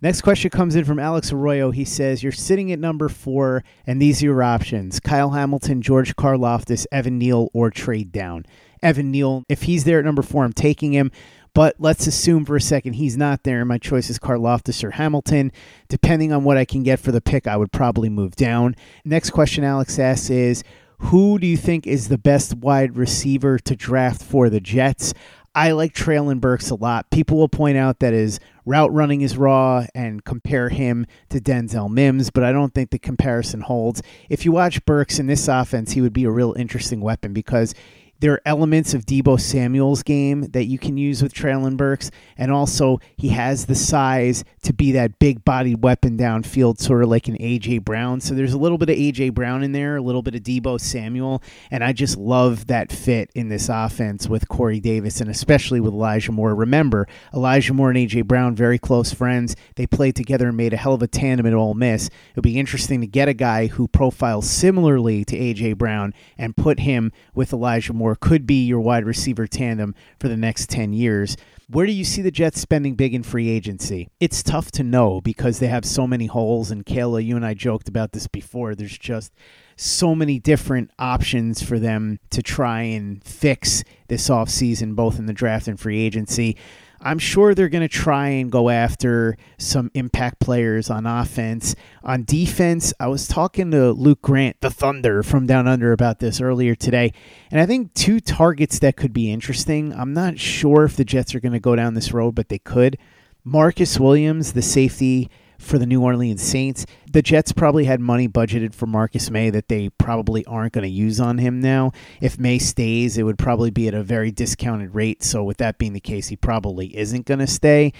Next 0.00 0.22
question 0.22 0.48
comes 0.48 0.74
in 0.74 0.86
from 0.86 0.98
Alex 0.98 1.30
Arroyo. 1.30 1.72
He 1.72 1.84
says, 1.84 2.22
You're 2.22 2.32
sitting 2.32 2.72
at 2.72 2.78
number 2.78 3.10
four, 3.10 3.64
and 3.86 4.00
these 4.00 4.22
are 4.22 4.26
your 4.26 4.42
options 4.42 4.98
Kyle 4.98 5.32
Hamilton, 5.32 5.82
George 5.82 6.16
Karlaftis, 6.16 6.86
Evan 6.90 7.18
Neal, 7.18 7.50
or 7.52 7.70
trade 7.70 8.10
down. 8.10 8.46
Evan 8.82 9.10
Neal, 9.10 9.44
if 9.46 9.64
he's 9.64 9.84
there 9.84 9.98
at 9.98 10.06
number 10.06 10.22
four, 10.22 10.42
I'm 10.42 10.54
taking 10.54 10.94
him. 10.94 11.12
But 11.54 11.76
let's 11.78 12.06
assume 12.06 12.46
for 12.46 12.56
a 12.56 12.62
second 12.62 12.94
he's 12.94 13.16
not 13.16 13.42
there. 13.42 13.60
and 13.60 13.68
My 13.68 13.78
choice 13.78 14.08
is 14.08 14.18
Karlaftis 14.18 14.82
or 14.82 14.92
Hamilton. 14.92 15.52
Depending 15.88 16.32
on 16.32 16.44
what 16.44 16.56
I 16.56 16.64
can 16.64 16.82
get 16.82 16.98
for 16.98 17.12
the 17.12 17.20
pick, 17.20 17.46
I 17.46 17.58
would 17.58 17.72
probably 17.72 18.08
move 18.08 18.36
down. 18.36 18.74
Next 19.04 19.30
question 19.30 19.64
Alex 19.64 19.98
asks 19.98 20.30
is 20.30 20.64
who 21.04 21.38
do 21.38 21.46
you 21.46 21.56
think 21.56 21.86
is 21.86 22.08
the 22.08 22.16
best 22.16 22.54
wide 22.54 22.96
receiver 22.96 23.58
to 23.58 23.76
draft 23.76 24.22
for 24.22 24.48
the 24.48 24.60
Jets? 24.60 25.12
I 25.54 25.72
like 25.72 25.94
Treylon 25.94 26.40
Burks 26.40 26.70
a 26.70 26.74
lot. 26.74 27.10
People 27.10 27.36
will 27.36 27.48
point 27.48 27.76
out 27.76 28.00
that 28.00 28.14
his 28.14 28.40
route 28.64 28.92
running 28.92 29.20
is 29.20 29.36
raw 29.36 29.86
and 29.94 30.24
compare 30.24 30.70
him 30.70 31.06
to 31.28 31.40
Denzel 31.40 31.90
Mims, 31.90 32.30
but 32.30 32.42
I 32.42 32.52
don't 32.52 32.72
think 32.72 32.90
the 32.90 32.98
comparison 32.98 33.60
holds. 33.60 34.02
If 34.30 34.44
you 34.44 34.52
watch 34.52 34.84
Burks 34.86 35.18
in 35.18 35.26
this 35.26 35.46
offense, 35.46 35.92
he 35.92 36.00
would 36.00 36.14
be 36.14 36.24
a 36.24 36.30
real 36.30 36.54
interesting 36.54 37.00
weapon 37.02 37.34
because 37.34 37.74
there 38.20 38.32
are 38.32 38.42
elements 38.46 38.94
of 38.94 39.06
Deebo 39.06 39.40
Samuel's 39.40 40.02
game 40.02 40.42
that 40.52 40.64
you 40.64 40.78
can 40.78 40.96
use 40.96 41.22
with 41.22 41.34
Treylon 41.34 41.76
Burks, 41.76 42.10
and 42.38 42.50
also 42.50 43.00
he 43.16 43.28
has 43.28 43.66
the 43.66 43.74
size 43.74 44.44
to 44.62 44.72
be 44.72 44.92
that 44.92 45.18
big 45.18 45.44
bodied 45.44 45.82
weapon 45.82 46.16
downfield, 46.16 46.78
sort 46.78 47.02
of 47.02 47.08
like 47.08 47.28
an 47.28 47.36
AJ 47.38 47.84
Brown. 47.84 48.20
So 48.20 48.34
there's 48.34 48.52
a 48.52 48.58
little 48.58 48.78
bit 48.78 48.90
of 48.90 48.96
AJ 48.96 49.34
Brown 49.34 49.62
in 49.62 49.72
there, 49.72 49.96
a 49.96 50.02
little 50.02 50.22
bit 50.22 50.34
of 50.34 50.42
Deebo 50.42 50.80
Samuel, 50.80 51.42
and 51.70 51.82
I 51.82 51.92
just 51.92 52.16
love 52.16 52.66
that 52.68 52.92
fit 52.92 53.30
in 53.34 53.48
this 53.48 53.68
offense 53.68 54.28
with 54.28 54.48
Corey 54.48 54.80
Davis 54.80 55.20
and 55.20 55.30
especially 55.30 55.80
with 55.80 55.92
Elijah 55.92 56.32
Moore. 56.32 56.54
Remember, 56.54 57.06
Elijah 57.32 57.74
Moore 57.74 57.90
and 57.90 57.98
AJ 57.98 58.26
Brown, 58.26 58.54
very 58.54 58.78
close 58.78 59.12
friends. 59.12 59.56
They 59.76 59.86
played 59.86 60.16
together 60.16 60.48
and 60.48 60.56
made 60.56 60.72
a 60.72 60.78
hell 60.78 60.94
of 60.94 61.02
a 61.02 61.08
tandem 61.08 61.46
at 61.46 61.54
Ole 61.54 61.74
Miss. 61.74 62.06
It 62.06 62.36
would 62.36 62.42
be 62.42 62.58
interesting 62.58 63.00
to 63.00 63.06
get 63.06 63.28
a 63.28 63.34
guy 63.34 63.66
who 63.66 63.88
profiles 63.88 64.48
similarly 64.48 65.24
to 65.24 65.36
AJ 65.36 65.76
Brown 65.76 66.14
and 66.38 66.56
put 66.56 66.80
him 66.80 67.12
with 67.34 67.52
Elijah 67.52 67.92
Moore 67.92 68.03
could 68.14 68.46
be 68.46 68.64
your 68.64 68.80
wide 68.80 69.04
receiver 69.04 69.46
tandem 69.46 69.94
for 70.20 70.28
the 70.28 70.36
next 70.36 70.68
10 70.68 70.92
years. 70.92 71.36
Where 71.70 71.86
do 71.86 71.92
you 71.92 72.04
see 72.04 72.20
the 72.20 72.30
Jets 72.30 72.60
spending 72.60 72.94
big 72.94 73.14
in 73.14 73.22
free 73.22 73.48
agency? 73.48 74.10
It's 74.20 74.42
tough 74.42 74.70
to 74.72 74.82
know 74.82 75.22
because 75.22 75.58
they 75.58 75.68
have 75.68 75.86
so 75.86 76.06
many 76.06 76.26
holes. 76.26 76.70
And 76.70 76.84
Kayla, 76.84 77.24
you 77.24 77.36
and 77.36 77.46
I 77.46 77.54
joked 77.54 77.88
about 77.88 78.12
this 78.12 78.26
before. 78.26 78.74
There's 78.74 78.98
just 78.98 79.32
so 79.76 80.14
many 80.14 80.38
different 80.38 80.90
options 80.98 81.62
for 81.62 81.78
them 81.78 82.18
to 82.30 82.42
try 82.42 82.82
and 82.82 83.24
fix 83.24 83.82
this 84.08 84.28
offseason, 84.28 84.94
both 84.94 85.18
in 85.18 85.26
the 85.26 85.32
draft 85.32 85.66
and 85.66 85.80
free 85.80 86.00
agency. 86.00 86.56
I'm 87.04 87.18
sure 87.18 87.54
they're 87.54 87.68
going 87.68 87.86
to 87.86 87.88
try 87.88 88.28
and 88.28 88.50
go 88.50 88.70
after 88.70 89.36
some 89.58 89.90
impact 89.92 90.40
players 90.40 90.88
on 90.88 91.04
offense. 91.04 91.76
On 92.02 92.24
defense, 92.24 92.94
I 92.98 93.08
was 93.08 93.28
talking 93.28 93.70
to 93.72 93.92
Luke 93.92 94.22
Grant, 94.22 94.60
the 94.62 94.70
Thunder 94.70 95.22
from 95.22 95.46
Down 95.46 95.68
Under, 95.68 95.92
about 95.92 96.18
this 96.18 96.40
earlier 96.40 96.74
today. 96.74 97.12
And 97.50 97.60
I 97.60 97.66
think 97.66 97.92
two 97.92 98.20
targets 98.20 98.78
that 98.78 98.96
could 98.96 99.12
be 99.12 99.30
interesting. 99.30 99.92
I'm 99.92 100.14
not 100.14 100.38
sure 100.38 100.84
if 100.84 100.96
the 100.96 101.04
Jets 101.04 101.34
are 101.34 101.40
going 101.40 101.52
to 101.52 101.60
go 101.60 101.76
down 101.76 101.92
this 101.92 102.12
road, 102.12 102.34
but 102.34 102.48
they 102.48 102.58
could. 102.58 102.96
Marcus 103.44 104.00
Williams, 104.00 104.54
the 104.54 104.62
safety 104.62 105.30
for 105.64 105.78
the 105.78 105.86
New 105.86 106.02
Orleans 106.02 106.42
Saints. 106.42 106.86
The 107.10 107.22
Jets 107.22 107.52
probably 107.52 107.84
had 107.84 108.00
money 108.00 108.28
budgeted 108.28 108.74
for 108.74 108.86
Marcus 108.86 109.30
Maye 109.30 109.50
that 109.50 109.68
they 109.68 109.88
probably 109.88 110.44
aren't 110.46 110.72
going 110.72 110.82
to 110.84 110.88
use 110.90 111.20
on 111.20 111.38
him 111.38 111.60
now. 111.60 111.92
If 112.20 112.38
Maye 112.38 112.58
stays, 112.58 113.16
it 113.18 113.22
would 113.24 113.38
probably 113.38 113.70
be 113.70 113.88
at 113.88 113.94
a 113.94 114.02
very 114.02 114.30
discounted 114.30 114.94
rate. 114.94 115.22
So, 115.22 115.42
with 115.42 115.56
that 115.58 115.78
being 115.78 115.92
the 115.92 116.00
case, 116.00 116.28
he 116.28 116.36
probably 116.36 116.96
isn't 116.96 117.26
going 117.26 117.40
to 117.40 117.46
stay. 117.46 117.92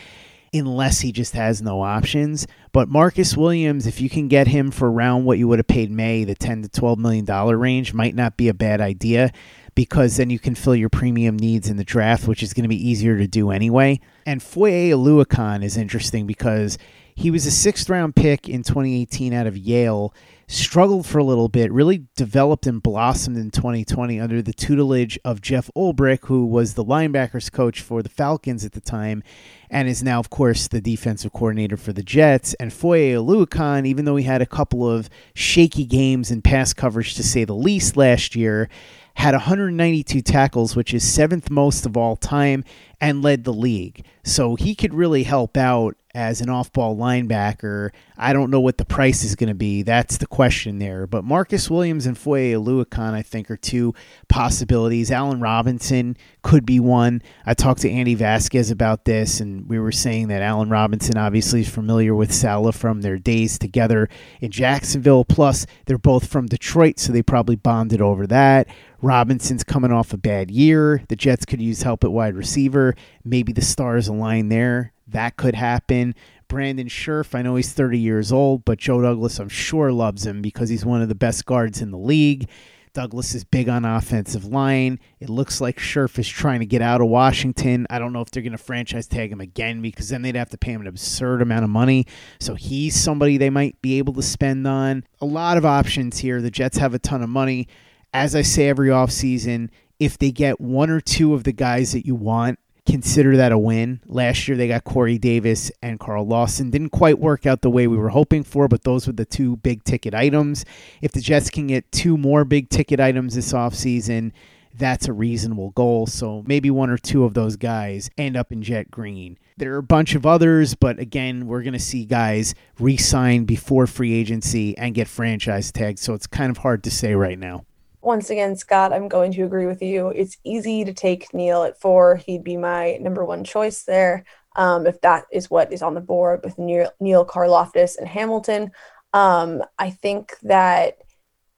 unless 0.52 1.00
he 1.00 1.10
just 1.10 1.34
has 1.34 1.60
no 1.60 1.82
options. 1.82 2.46
But 2.72 2.88
Marcus 2.88 3.36
Williams, 3.36 3.86
if 3.88 4.00
you 4.00 4.08
can 4.08 4.28
get 4.28 4.46
him 4.46 4.70
for 4.70 4.90
around 4.90 5.24
what 5.24 5.36
you 5.38 5.48
would 5.48 5.58
have 5.58 5.66
paid 5.66 5.90
Maye, 5.90 6.22
the 6.24 6.36
10 6.36 6.62
to 6.62 6.68
12 6.68 6.98
million 6.98 7.24
dollar 7.24 7.58
range, 7.58 7.92
might 7.92 8.14
not 8.14 8.36
be 8.36 8.48
a 8.48 8.54
bad 8.54 8.80
idea 8.80 9.32
because 9.74 10.16
then 10.16 10.30
you 10.30 10.38
can 10.38 10.54
fill 10.54 10.76
your 10.76 10.88
premium 10.88 11.36
needs 11.36 11.68
in 11.68 11.76
the 11.76 11.82
draft, 11.84 12.28
which 12.28 12.40
is 12.42 12.54
going 12.54 12.62
to 12.62 12.68
be 12.68 12.88
easier 12.88 13.18
to 13.18 13.26
do 13.26 13.50
anyway. 13.50 13.98
And 14.24 14.40
Foye 14.40 14.90
Oluokun 14.90 15.64
is 15.64 15.76
interesting 15.76 16.24
because 16.26 16.78
he 17.14 17.30
was 17.30 17.46
a 17.46 17.50
sixth 17.50 17.88
round 17.88 18.16
pick 18.16 18.48
in 18.48 18.62
2018 18.62 19.32
out 19.32 19.46
of 19.46 19.56
Yale 19.56 20.14
struggled 20.46 21.06
for 21.06 21.18
a 21.18 21.24
little 21.24 21.48
bit, 21.48 21.72
really 21.72 22.04
developed 22.16 22.66
and 22.66 22.82
blossomed 22.82 23.36
in 23.36 23.50
2020 23.50 24.20
under 24.20 24.42
the 24.42 24.52
tutelage 24.52 25.18
of 25.24 25.40
Jeff 25.40 25.70
Ulbrich, 25.76 26.26
who 26.26 26.44
was 26.44 26.74
the 26.74 26.84
linebackers 26.84 27.50
coach 27.50 27.80
for 27.80 28.02
the 28.02 28.08
Falcons 28.08 28.64
at 28.64 28.72
the 28.72 28.80
time 28.80 29.22
and 29.70 29.88
is 29.88 30.02
now, 30.02 30.18
of 30.18 30.30
course, 30.30 30.68
the 30.68 30.80
defensive 30.80 31.32
coordinator 31.32 31.76
for 31.76 31.92
the 31.92 32.02
Jets. 32.02 32.54
And 32.54 32.72
Foye 32.72 33.14
Oluokun, 33.14 33.86
even 33.86 34.04
though 34.04 34.16
he 34.16 34.24
had 34.24 34.42
a 34.42 34.46
couple 34.46 34.88
of 34.88 35.08
shaky 35.34 35.84
games 35.84 36.30
in 36.30 36.42
pass 36.42 36.72
coverage 36.72 37.14
to 37.14 37.22
say 37.22 37.44
the 37.44 37.54
least 37.54 37.96
last 37.96 38.36
year, 38.36 38.68
had 39.14 39.34
192 39.34 40.20
tackles, 40.22 40.74
which 40.74 40.92
is 40.92 41.08
seventh 41.08 41.48
most 41.48 41.86
of 41.86 41.96
all 41.96 42.16
time, 42.16 42.64
and 43.00 43.22
led 43.22 43.44
the 43.44 43.52
league. 43.52 44.04
So 44.24 44.56
he 44.56 44.74
could 44.74 44.92
really 44.92 45.22
help 45.22 45.56
out 45.56 45.96
as 46.14 46.40
an 46.40 46.48
off 46.48 46.72
ball 46.72 46.96
linebacker. 46.96 47.90
I 48.16 48.32
don't 48.32 48.50
know 48.50 48.60
what 48.60 48.78
the 48.78 48.84
price 48.84 49.24
is 49.24 49.34
going 49.34 49.48
to 49.48 49.54
be. 49.54 49.82
That's 49.82 50.18
the 50.18 50.26
question 50.26 50.78
there. 50.78 51.06
But 51.06 51.24
Marcus 51.24 51.68
Williams 51.68 52.06
and 52.06 52.16
Foye 52.16 52.52
Oluokun, 52.52 53.12
I 53.12 53.22
think, 53.22 53.50
are 53.50 53.56
two 53.56 53.94
possibilities. 54.28 55.10
Allen 55.10 55.40
Robinson 55.40 56.16
could 56.42 56.64
be 56.64 56.78
one. 56.78 57.20
I 57.44 57.54
talked 57.54 57.80
to 57.82 57.90
Andy 57.90 58.14
Vasquez 58.14 58.70
about 58.70 59.04
this, 59.04 59.40
and 59.40 59.68
we 59.68 59.78
were 59.78 59.92
saying 59.92 60.28
that 60.28 60.42
Allen 60.42 60.70
Robinson 60.70 61.18
obviously 61.18 61.60
is 61.62 61.68
familiar 61.68 62.14
with 62.14 62.32
Saleh 62.32 62.74
from 62.74 63.00
their 63.00 63.18
days 63.18 63.58
together 63.58 64.08
in 64.40 64.52
Jacksonville. 64.52 65.24
Plus, 65.24 65.66
they're 65.86 65.98
both 65.98 66.28
from 66.28 66.46
Detroit, 66.46 67.00
so 67.00 67.12
they 67.12 67.22
probably 67.22 67.56
bonded 67.56 68.00
over 68.00 68.26
that. 68.28 68.68
Robinson's 69.02 69.64
coming 69.64 69.92
off 69.92 70.14
a 70.14 70.16
bad 70.16 70.50
year. 70.50 71.02
The 71.08 71.16
Jets 71.16 71.44
could 71.44 71.60
use 71.60 71.82
help 71.82 72.04
at 72.04 72.12
wide 72.12 72.34
receiver. 72.34 72.94
Maybe 73.22 73.52
the 73.52 73.60
stars 73.60 74.08
align 74.08 74.48
there. 74.48 74.93
That 75.06 75.36
could 75.36 75.54
happen. 75.54 76.14
Brandon 76.48 76.88
Scherff, 76.88 77.34
I 77.34 77.42
know 77.42 77.56
he's 77.56 77.72
30 77.72 77.98
years 77.98 78.32
old, 78.32 78.64
but 78.64 78.78
Joe 78.78 79.02
Douglas, 79.02 79.38
I'm 79.38 79.48
sure, 79.48 79.92
loves 79.92 80.26
him 80.26 80.42
because 80.42 80.68
he's 80.68 80.84
one 80.84 81.02
of 81.02 81.08
the 81.08 81.14
best 81.14 81.44
guards 81.46 81.80
in 81.82 81.90
the 81.90 81.98
league. 81.98 82.48
Douglas 82.94 83.34
is 83.34 83.42
big 83.42 83.68
on 83.68 83.84
offensive 83.84 84.44
line. 84.44 85.00
It 85.18 85.28
looks 85.28 85.60
like 85.60 85.80
Scherff 85.80 86.16
is 86.16 86.28
trying 86.28 86.60
to 86.60 86.66
get 86.66 86.80
out 86.80 87.00
of 87.00 87.08
Washington. 87.08 87.88
I 87.90 87.98
don't 87.98 88.12
know 88.12 88.20
if 88.20 88.30
they're 88.30 88.42
going 88.42 88.52
to 88.52 88.58
franchise 88.58 89.08
tag 89.08 89.32
him 89.32 89.40
again 89.40 89.82
because 89.82 90.10
then 90.10 90.22
they'd 90.22 90.36
have 90.36 90.50
to 90.50 90.58
pay 90.58 90.70
him 90.72 90.80
an 90.80 90.86
absurd 90.86 91.42
amount 91.42 91.64
of 91.64 91.70
money. 91.70 92.06
So 92.38 92.54
he's 92.54 92.94
somebody 92.94 93.36
they 93.36 93.50
might 93.50 93.82
be 93.82 93.98
able 93.98 94.12
to 94.12 94.22
spend 94.22 94.64
on. 94.68 95.04
A 95.20 95.26
lot 95.26 95.56
of 95.56 95.66
options 95.66 96.18
here. 96.18 96.40
The 96.40 96.52
Jets 96.52 96.78
have 96.78 96.94
a 96.94 97.00
ton 97.00 97.20
of 97.20 97.28
money. 97.28 97.66
As 98.12 98.36
I 98.36 98.42
say 98.42 98.68
every 98.68 98.90
offseason, 98.90 99.70
if 99.98 100.16
they 100.16 100.30
get 100.30 100.60
one 100.60 100.88
or 100.88 101.00
two 101.00 101.34
of 101.34 101.42
the 101.42 101.52
guys 101.52 101.92
that 101.92 102.06
you 102.06 102.14
want, 102.14 102.60
consider 102.86 103.36
that 103.36 103.52
a 103.52 103.58
win. 103.58 104.00
Last 104.06 104.46
year 104.46 104.56
they 104.56 104.68
got 104.68 104.84
Corey 104.84 105.18
Davis 105.18 105.72
and 105.82 105.98
Carl 105.98 106.26
Lawson. 106.26 106.70
Didn't 106.70 106.90
quite 106.90 107.18
work 107.18 107.46
out 107.46 107.62
the 107.62 107.70
way 107.70 107.86
we 107.86 107.96
were 107.96 108.10
hoping 108.10 108.42
for, 108.42 108.68
but 108.68 108.84
those 108.84 109.06
were 109.06 109.12
the 109.12 109.24
two 109.24 109.56
big 109.56 109.84
ticket 109.84 110.14
items. 110.14 110.64
If 111.00 111.12
the 111.12 111.20
Jets 111.20 111.50
can 111.50 111.66
get 111.66 111.90
two 111.92 112.16
more 112.16 112.44
big 112.44 112.68
ticket 112.68 113.00
items 113.00 113.34
this 113.34 113.52
offseason, 113.52 114.32
that's 114.76 115.08
a 115.08 115.12
reasonable 115.12 115.70
goal. 115.70 116.06
So 116.06 116.42
maybe 116.46 116.70
one 116.70 116.90
or 116.90 116.98
two 116.98 117.24
of 117.24 117.34
those 117.34 117.56
guys 117.56 118.10
end 118.18 118.36
up 118.36 118.52
in 118.52 118.62
jet 118.62 118.90
green. 118.90 119.38
There 119.56 119.74
are 119.74 119.78
a 119.78 119.82
bunch 119.82 120.14
of 120.14 120.26
others, 120.26 120.74
but 120.74 120.98
again, 120.98 121.46
we're 121.46 121.62
going 121.62 121.74
to 121.74 121.78
see 121.78 122.04
guys 122.04 122.54
re 122.78 122.96
sign 122.96 123.44
before 123.44 123.86
free 123.86 124.12
agency 124.12 124.76
and 124.76 124.94
get 124.94 125.06
franchise 125.08 125.70
tags. 125.70 126.00
So 126.00 126.12
it's 126.14 126.26
kind 126.26 126.50
of 126.50 126.58
hard 126.58 126.82
to 126.84 126.90
say 126.90 127.14
right 127.14 127.38
now 127.38 127.64
once 128.04 128.30
again, 128.30 128.56
Scott, 128.56 128.92
I'm 128.92 129.08
going 129.08 129.32
to 129.32 129.44
agree 129.44 129.66
with 129.66 129.82
you. 129.82 130.08
It's 130.08 130.36
easy 130.44 130.84
to 130.84 130.92
take 130.92 131.32
Neal 131.32 131.62
at 131.62 131.80
four. 131.80 132.16
He'd 132.16 132.44
be 132.44 132.56
my 132.56 132.98
number 133.00 133.24
one 133.24 133.44
choice 133.44 133.84
there. 133.84 134.24
Um, 134.56 134.86
if 134.86 135.00
that 135.00 135.24
is 135.32 135.50
what 135.50 135.72
is 135.72 135.82
on 135.82 135.94
the 135.94 136.00
board 136.00 136.40
with 136.44 136.58
Neil, 136.58 136.90
Neal 137.00 137.24
Karlaftis 137.26 137.98
and 137.98 138.06
Hamilton. 138.06 138.70
Um, 139.12 139.62
I 139.78 139.90
think 139.90 140.34
that 140.42 140.98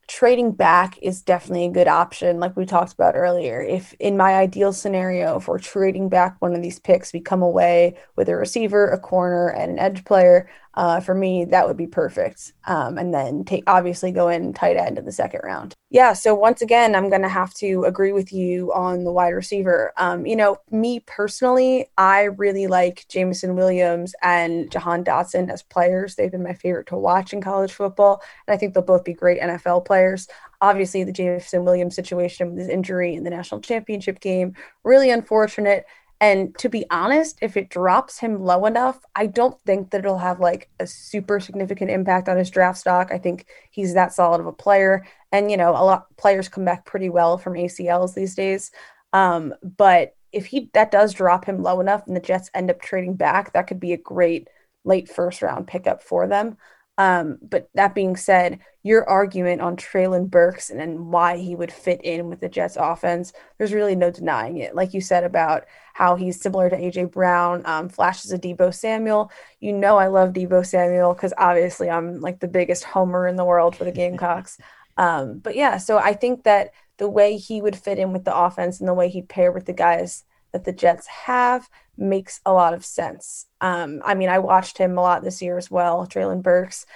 trading 0.09 0.53
back 0.53 0.99
is 1.03 1.23
definitely 1.23 1.67
a 1.67 1.71
good 1.71 1.88
option, 1.88 2.38
like 2.38 2.57
we 2.57 2.65
talked 2.65 2.93
about 2.93 3.17
earlier. 3.17 3.61
If 3.61 3.93
in 3.95 4.17
my 4.17 4.35
ideal 4.35 4.73
scenario, 4.73 5.37
if 5.37 5.49
we're 5.49 5.59
trading 5.59 6.09
back 6.09 6.37
one 6.38 6.55
of 6.55 6.62
these 6.62 6.79
picks, 6.79 7.12
we 7.12 7.21
come 7.21 7.43
away 7.43 7.97
with 8.15 8.29
a 8.29 8.37
receiver, 8.37 8.88
a 8.88 8.99
corner, 8.99 9.49
and 9.49 9.73
an 9.73 9.79
edge 9.79 10.05
player 10.05 10.49
uh, 10.76 11.00
for 11.00 11.15
me, 11.15 11.47
that 11.47 11.67
would 11.67 11.76
be 11.76 11.86
perfect. 11.86 12.52
Um, 12.67 12.99
and 12.99 13.12
then 13.12 13.45
take 13.45 13.65
obviously 13.67 14.12
go 14.12 14.28
in 14.28 14.52
tight 14.52 14.76
end 14.76 14.99
in 14.99 15.06
the 15.06 15.12
second 15.12 15.41
round. 15.43 15.75
Yeah. 15.89 16.12
So 16.12 16.34
once 16.34 16.60
again, 16.60 16.95
I'm 16.95 17.08
going 17.08 17.23
to 17.23 17.28
have 17.28 17.54
to 17.54 17.84
agree 17.84 18.12
with 18.12 18.30
you 18.30 18.73
on 18.75 19.04
the 19.04 19.12
wide 19.12 19.30
receiver. 19.30 19.95
Um, 19.97 20.26
you 20.26 20.36
know, 20.36 20.58
me 20.71 21.00
personally, 21.00 21.86
I 21.97 22.25
really 22.25 22.67
like 22.67 23.06
Jameson 23.08 23.56
Williams 23.56 24.15
and 24.23 24.71
Jahan 24.71 25.02
Dotson 25.02 25.50
as 25.50 25.62
players. 25.62 26.15
They've 26.15 26.30
been 26.30 26.43
my 26.43 26.52
favorite 26.52 26.89
to 26.89 26.97
watch 26.97 27.32
in 27.32 27.41
college 27.41 27.73
football, 27.73 28.23
and 28.47 28.54
I 28.54 28.58
think 28.58 28.75
they'll 28.75 28.82
both 28.82 29.04
be 29.04 29.15
great 29.15 29.41
NFL 29.41 29.86
players. 29.86 30.28
Obviously, 30.60 31.04
the 31.04 31.12
Jameson 31.12 31.65
Williams 31.65 31.95
situation 31.95 32.50
with 32.50 32.58
his 32.58 32.69
injury 32.69 33.15
in 33.15 33.25
the 33.25 33.30
national 33.30 33.60
championship 33.62 34.21
game 34.21 34.54
really 34.84 35.10
unfortunate. 35.10 35.86
And 36.21 36.57
to 36.59 36.69
be 36.71 36.87
honest, 36.91 37.39
if 37.43 37.57
it 37.57 37.69
drops 37.69 38.19
him 38.19 38.43
low 38.43 38.65
enough, 38.65 39.00
I 39.15 39.26
don't 39.26 39.61
think 39.63 39.91
that 39.91 39.99
it'll 39.99 40.19
have 40.19 40.41
like 40.41 40.71
a 40.81 40.87
super 40.87 41.41
significant 41.41 41.91
impact 41.91 42.29
on 42.29 42.39
his 42.39 42.50
draft 42.50 42.79
stock. 42.79 43.13
I 43.13 43.19
think 43.19 43.47
he's 43.71 43.95
that 43.95 44.15
solid 44.15 44.41
of 44.41 44.47
a 44.47 44.52
player. 44.52 45.05
And, 45.31 45.50
you 45.50 45.59
know, 45.59 45.71
a 45.71 45.85
lot 45.85 46.07
of 46.11 46.17
players 46.17 46.49
come 46.49 46.65
back 46.65 46.87
pretty 46.87 47.11
well 47.11 47.37
from 47.37 47.52
ACLs 47.55 48.15
these 48.15 48.35
days. 48.35 48.71
Um, 49.13 49.55
but 49.63 50.15
if 50.33 50.47
he 50.47 50.71
that 50.75 50.91
does 50.91 51.15
drop 51.15 51.45
him 51.45 51.63
low 51.63 51.81
enough 51.81 52.07
and 52.07 52.17
the 52.17 52.21
Jets 52.21 52.50
end 52.55 52.71
up 52.71 52.81
trading 52.81 53.15
back, 53.15 53.52
that 53.52 53.67
could 53.67 53.81
be 53.81 53.93
a 53.93 53.99
great 53.99 54.49
late 54.85 55.09
first 55.09 55.43
round 55.43 55.67
pickup 55.67 56.02
for 56.02 56.26
them. 56.26 56.57
Um, 56.99 57.39
but 57.43 57.69
that 57.75 57.95
being 57.95 58.17
said, 58.17 58.61
your 58.82 59.06
argument 59.09 59.61
on 59.61 59.76
Treylon 59.76 60.30
Burks 60.30 60.71
and, 60.71 61.11
why 61.11 61.37
he 61.37 61.54
would 61.54 61.73
fit 61.73 62.00
in 62.02 62.28
with 62.30 62.41
the 62.41 62.49
Jets 62.49 62.76
offense, 62.76 63.32
there's 63.59 63.73
really 63.73 63.97
no 63.97 64.11
denying 64.11 64.59
it. 64.59 64.75
Like 64.75 64.95
you 64.95 65.00
said 65.00 65.25
about 65.25 65.65
how 65.93 66.17
he's 66.17 66.41
similar 66.41 66.71
to 66.71 66.76
AJ 66.76 67.13
Brown, 67.13 67.63
um, 67.67 67.89
flashes 67.89 68.32
of 68.32 68.41
Deebo 68.41 68.73
Samuel. 68.73 69.30
You 69.61 69.73
know, 69.73 69.97
I 69.99 70.06
love 70.06 70.32
Deebo 70.32 70.65
Samuel 70.65 71.15
because 71.15 71.35
obviously 71.37 71.91
I'm 71.91 72.21
like 72.21 72.41
the 72.41 72.49
biggest 72.49 72.85
homer 72.85 73.26
in 73.26 73.37
the 73.37 73.45
world 73.45 73.76
for 73.76 73.85
the 73.85 73.93
Gamecocks. 73.93 74.59
Um, 74.99 75.41
but 75.41 75.56
yeah, 75.56 75.76
so 75.76 75.99
I 75.99 76.15
think 76.15 76.45
that 76.45 76.71
the 76.97 77.06
way 77.06 77.37
he 77.37 77.61
would 77.61 77.76
fit 77.76 77.99
in 77.99 78.15
with 78.15 78.25
the 78.25 78.35
offense 78.35 78.80
and 78.80 78.89
the 78.89 78.95
way 78.95 79.11
he'd 79.11 79.28
pair 79.28 79.52
with 79.52 79.67
the 79.67 79.75
guys 79.75 80.25
that 80.52 80.65
the 80.65 80.73
Jets 80.73 81.06
have 81.06 81.69
makes 81.97 82.41
a 82.45 82.52
lot 82.52 82.75
of 82.75 82.85
sense. 82.85 83.47
Um, 83.61 84.02
I 84.04 84.15
mean, 84.15 84.28
I 84.28 84.39
watched 84.39 84.78
him 84.78 84.99
a 84.99 85.02
lot 85.02 85.23
this 85.23 85.43
year 85.43 85.56
as 85.56 85.71
well. 85.71 86.06
Treylon 86.06 86.43
Burks, 86.43 86.87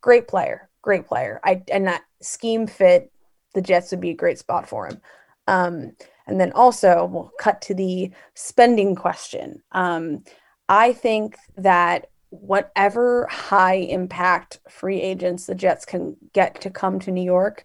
great 0.00 0.28
player, 0.28 0.68
great 0.82 1.06
player. 1.06 1.40
I 1.44 1.62
and 1.72 1.86
that 1.86 2.02
scheme 2.22 2.66
fit, 2.66 3.12
the 3.54 3.62
Jets 3.62 3.90
would 3.90 4.00
be 4.00 4.10
a 4.10 4.14
great 4.14 4.38
spot 4.38 4.68
for 4.68 4.86
him. 4.86 5.00
Um, 5.46 5.92
and 6.26 6.38
then 6.40 6.52
also, 6.52 7.06
we'll 7.06 7.32
cut 7.40 7.62
to 7.62 7.74
the 7.74 8.10
spending 8.34 8.94
question. 8.94 9.62
Um, 9.72 10.24
I 10.68 10.92
think 10.92 11.36
that 11.56 12.10
whatever 12.30 13.26
high 13.30 13.76
impact 13.76 14.60
free 14.68 15.00
agents 15.00 15.46
the 15.46 15.54
Jets 15.54 15.86
can 15.86 16.16
get 16.34 16.60
to 16.60 16.70
come 16.70 16.98
to 17.00 17.10
New 17.10 17.22
York 17.22 17.64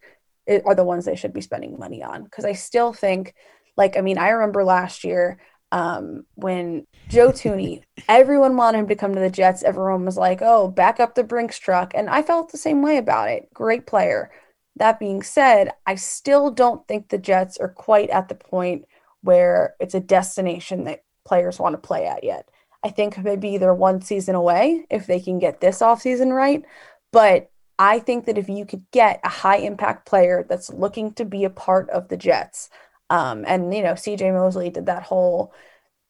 are 0.65 0.75
the 0.75 0.85
ones 0.85 1.03
they 1.05 1.15
should 1.15 1.33
be 1.33 1.41
spending 1.41 1.77
money 1.77 2.01
on. 2.01 2.23
Because 2.23 2.45
I 2.45 2.53
still 2.53 2.93
think, 2.93 3.33
like, 3.75 3.97
I 3.97 4.01
mean, 4.01 4.17
I 4.17 4.29
remember 4.29 4.63
last 4.63 5.03
year 5.03 5.39
um, 5.73 6.27
when 6.35 6.85
Joe 7.09 7.29
Thuney, 7.29 7.81
everyone 8.07 8.55
wanted 8.55 8.77
him 8.77 8.87
to 8.89 8.95
come 8.95 9.15
to 9.15 9.19
the 9.19 9.31
Jets. 9.31 9.63
Everyone 9.63 10.05
was 10.05 10.17
like, 10.17 10.39
oh, 10.43 10.67
back 10.67 10.99
up 10.99 11.15
the 11.15 11.23
Brinks 11.23 11.57
truck. 11.57 11.93
And 11.95 12.11
I 12.11 12.21
felt 12.21 12.51
the 12.51 12.59
same 12.59 12.83
way 12.83 12.97
about 12.97 13.29
it. 13.29 13.49
Great 13.55 13.87
player. 13.87 14.29
That 14.75 14.99
being 14.99 15.23
said, 15.23 15.71
I 15.87 15.95
still 15.95 16.51
don't 16.51 16.87
think 16.87 17.09
the 17.09 17.17
Jets 17.17 17.57
are 17.57 17.69
quite 17.69 18.11
at 18.11 18.29
the 18.29 18.35
point 18.35 18.85
where 19.21 19.73
it's 19.79 19.95
a 19.95 19.99
destination 19.99 20.83
that 20.83 21.03
players 21.25 21.57
want 21.57 21.73
to 21.73 21.87
play 21.87 22.05
at 22.05 22.23
yet. 22.23 22.49
I 22.83 22.89
think 22.89 23.17
maybe 23.17 23.57
they're 23.57 23.73
one 23.73 24.01
season 24.01 24.35
away 24.35 24.85
if 24.91 25.07
they 25.07 25.19
can 25.19 25.39
get 25.39 25.59
this 25.59 25.79
offseason 25.79 26.35
right. 26.35 26.63
But 27.11 27.49
I 27.79 27.97
think 27.97 28.25
that 28.25 28.37
if 28.37 28.47
you 28.47 28.67
could 28.67 28.85
get 28.91 29.21
a 29.23 29.29
high 29.29 29.57
impact 29.57 30.05
player 30.05 30.45
that's 30.47 30.71
looking 30.71 31.13
to 31.13 31.25
be 31.25 31.45
a 31.45 31.49
part 31.49 31.89
of 31.89 32.09
the 32.09 32.17
Jets, 32.17 32.69
um, 33.13 33.45
and, 33.47 33.71
you 33.71 33.83
know, 33.83 33.93
CJ 33.93 34.33
Mosley 34.33 34.71
did 34.71 34.87
that 34.87 35.03
whole 35.03 35.53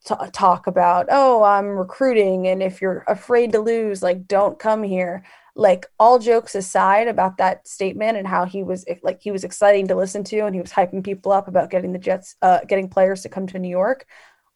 t- 0.06 0.16
talk 0.32 0.68
about, 0.68 1.08
oh, 1.12 1.44
I'm 1.44 1.68
recruiting. 1.68 2.48
And 2.48 2.64
if 2.64 2.82
you're 2.82 3.04
afraid 3.10 3.52
to 3.52 3.60
lose, 3.60 4.02
like, 4.02 4.26
don't 4.26 4.58
come 4.58 4.84
here. 4.84 5.26
Like, 5.54 5.86
all 6.00 6.18
jokes 6.18 6.56
aside 6.56 7.10
about 7.10 7.38
that 7.40 7.68
statement 7.68 8.18
and 8.18 8.26
how 8.26 8.46
he 8.46 8.64
was 8.64 8.86
like, 9.04 9.22
he 9.22 9.32
was 9.32 9.44
exciting 9.44 9.90
to 9.90 9.96
listen 9.96 10.24
to 10.24 10.46
and 10.46 10.56
he 10.56 10.62
was 10.62 10.72
hyping 10.72 11.04
people 11.04 11.34
up 11.34 11.50
about 11.50 11.70
getting 11.70 11.92
the 11.92 12.00
Jets, 12.00 12.38
uh, 12.42 12.60
getting 12.70 12.88
players 12.88 13.22
to 13.24 13.30
come 13.30 13.48
to 13.48 13.60
New 13.60 13.70
York. 13.70 14.08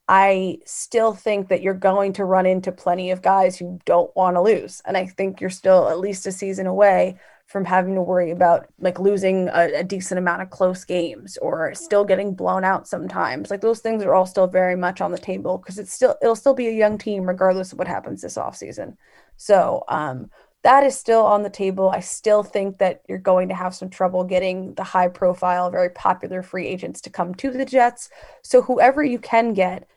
I 0.07 0.59
still 0.65 1.13
think 1.13 1.49
that 1.49 1.61
you're 1.61 1.73
going 1.73 2.13
to 2.13 2.23
run 2.23 2.45
into 2.45 2.71
plenty 2.71 3.11
of 3.11 3.21
guys 3.21 3.57
who 3.57 3.77
don't 3.83 4.15
want 4.15 4.37
to 4.37 4.41
lose. 4.41 4.81
And 4.85 4.95
I 4.95 5.05
think 5.05 5.41
you're 5.41 5.49
still 5.49 5.89
at 5.89 5.99
least 5.99 6.25
a 6.25 6.31
season 6.31 6.65
away 6.65 7.19
from 7.47 7.63
having 7.63 7.95
to 7.95 8.01
worry 8.01 8.29
about 8.29 8.67
like 8.77 8.99
losing 8.99 9.47
a, 9.47 9.79
a, 9.79 9.83
decent 9.83 10.17
amount 10.17 10.41
of 10.41 10.49
close 10.49 10.83
games 10.83 11.37
or 11.37 11.73
still 11.73 12.03
getting 12.03 12.35
blown 12.35 12.65
out 12.65 12.87
sometimes. 12.87 13.49
Like 13.49 13.61
those 13.61 13.79
things 13.79 14.03
are 14.03 14.13
all 14.13 14.25
still 14.25 14.47
very 14.47 14.75
much 14.75 14.99
on 14.99 15.11
the 15.11 15.17
table 15.17 15.57
because 15.57 15.79
it's 15.79 15.93
still 15.93 16.15
it'll 16.21 16.35
still 16.35 16.53
be 16.53 16.67
a 16.67 16.71
young 16.71 16.97
team 16.97 17.23
regardless 17.23 17.71
of 17.71 17.79
what 17.79 17.87
happens 17.87 18.21
this 18.21 18.35
offseason. 18.35 18.97
So 19.37 19.85
um, 19.87 20.29
that 20.63 20.83
is 20.83 20.97
still 20.97 21.25
on 21.25 21.43
the 21.43 21.49
table. 21.49 21.89
I 21.89 22.01
still 22.01 22.43
think 22.43 22.79
that 22.79 23.01
you're 23.07 23.17
going 23.17 23.47
to 23.47 23.55
have 23.55 23.73
some 23.73 23.89
trouble 23.89 24.25
getting 24.25 24.73
the 24.73 24.83
high 24.83 25.07
profile, 25.07 25.71
very 25.71 25.89
popular 25.91 26.43
free 26.43 26.67
agents 26.67 26.99
to 27.01 27.09
come 27.09 27.33
to 27.35 27.49
the 27.49 27.65
Jets. 27.65 28.09
So 28.41 28.61
whoever 28.61 29.03
you 29.03 29.19
can 29.19 29.53
get 29.53 29.87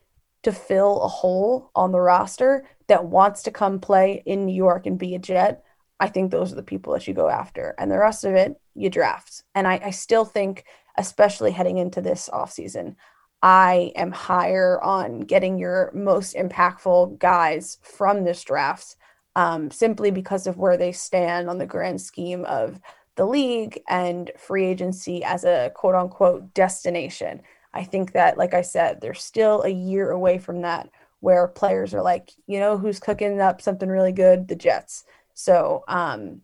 to 0.44 0.52
fill 0.52 1.02
a 1.02 1.08
hole 1.08 1.72
on 1.74 1.90
the 1.90 2.00
roster 2.00 2.64
that 2.86 3.06
wants 3.06 3.42
to 3.42 3.50
come 3.50 3.80
play 3.80 4.22
in 4.24 4.46
New 4.46 4.54
York 4.54 4.86
and 4.86 4.96
be 4.96 5.16
a 5.16 5.18
Jet 5.18 5.64
I 6.00 6.08
think 6.08 6.30
those 6.30 6.52
are 6.52 6.56
the 6.56 6.62
people 6.62 6.92
that 6.94 7.06
you 7.06 7.14
go 7.14 7.28
after. 7.28 7.74
And 7.78 7.90
the 7.90 7.98
rest 7.98 8.24
of 8.24 8.34
it, 8.34 8.58
you 8.74 8.90
draft. 8.90 9.44
And 9.54 9.68
I, 9.68 9.80
I 9.84 9.90
still 9.90 10.24
think, 10.24 10.64
especially 10.96 11.52
heading 11.52 11.78
into 11.78 12.00
this 12.00 12.28
offseason, 12.32 12.96
I 13.42 13.92
am 13.94 14.10
higher 14.10 14.80
on 14.82 15.20
getting 15.20 15.58
your 15.58 15.90
most 15.94 16.34
impactful 16.34 17.18
guys 17.18 17.78
from 17.82 18.24
this 18.24 18.42
draft 18.42 18.96
um, 19.36 19.70
simply 19.70 20.10
because 20.10 20.46
of 20.46 20.58
where 20.58 20.76
they 20.76 20.92
stand 20.92 21.48
on 21.48 21.58
the 21.58 21.66
grand 21.66 22.00
scheme 22.00 22.44
of 22.46 22.80
the 23.16 23.26
league 23.26 23.80
and 23.88 24.30
free 24.36 24.64
agency 24.64 25.22
as 25.22 25.44
a 25.44 25.70
quote 25.74 25.94
unquote 25.94 26.52
destination. 26.54 27.42
I 27.72 27.84
think 27.84 28.12
that, 28.12 28.36
like 28.36 28.54
I 28.54 28.62
said, 28.62 29.00
they're 29.00 29.14
still 29.14 29.62
a 29.62 29.68
year 29.68 30.10
away 30.10 30.38
from 30.38 30.62
that 30.62 30.90
where 31.20 31.46
players 31.46 31.94
are 31.94 32.02
like, 32.02 32.32
you 32.46 32.58
know, 32.58 32.78
who's 32.78 32.98
cooking 32.98 33.40
up 33.40 33.60
something 33.60 33.88
really 33.88 34.12
good? 34.12 34.48
The 34.48 34.56
Jets. 34.56 35.04
So 35.40 35.84
um, 35.88 36.42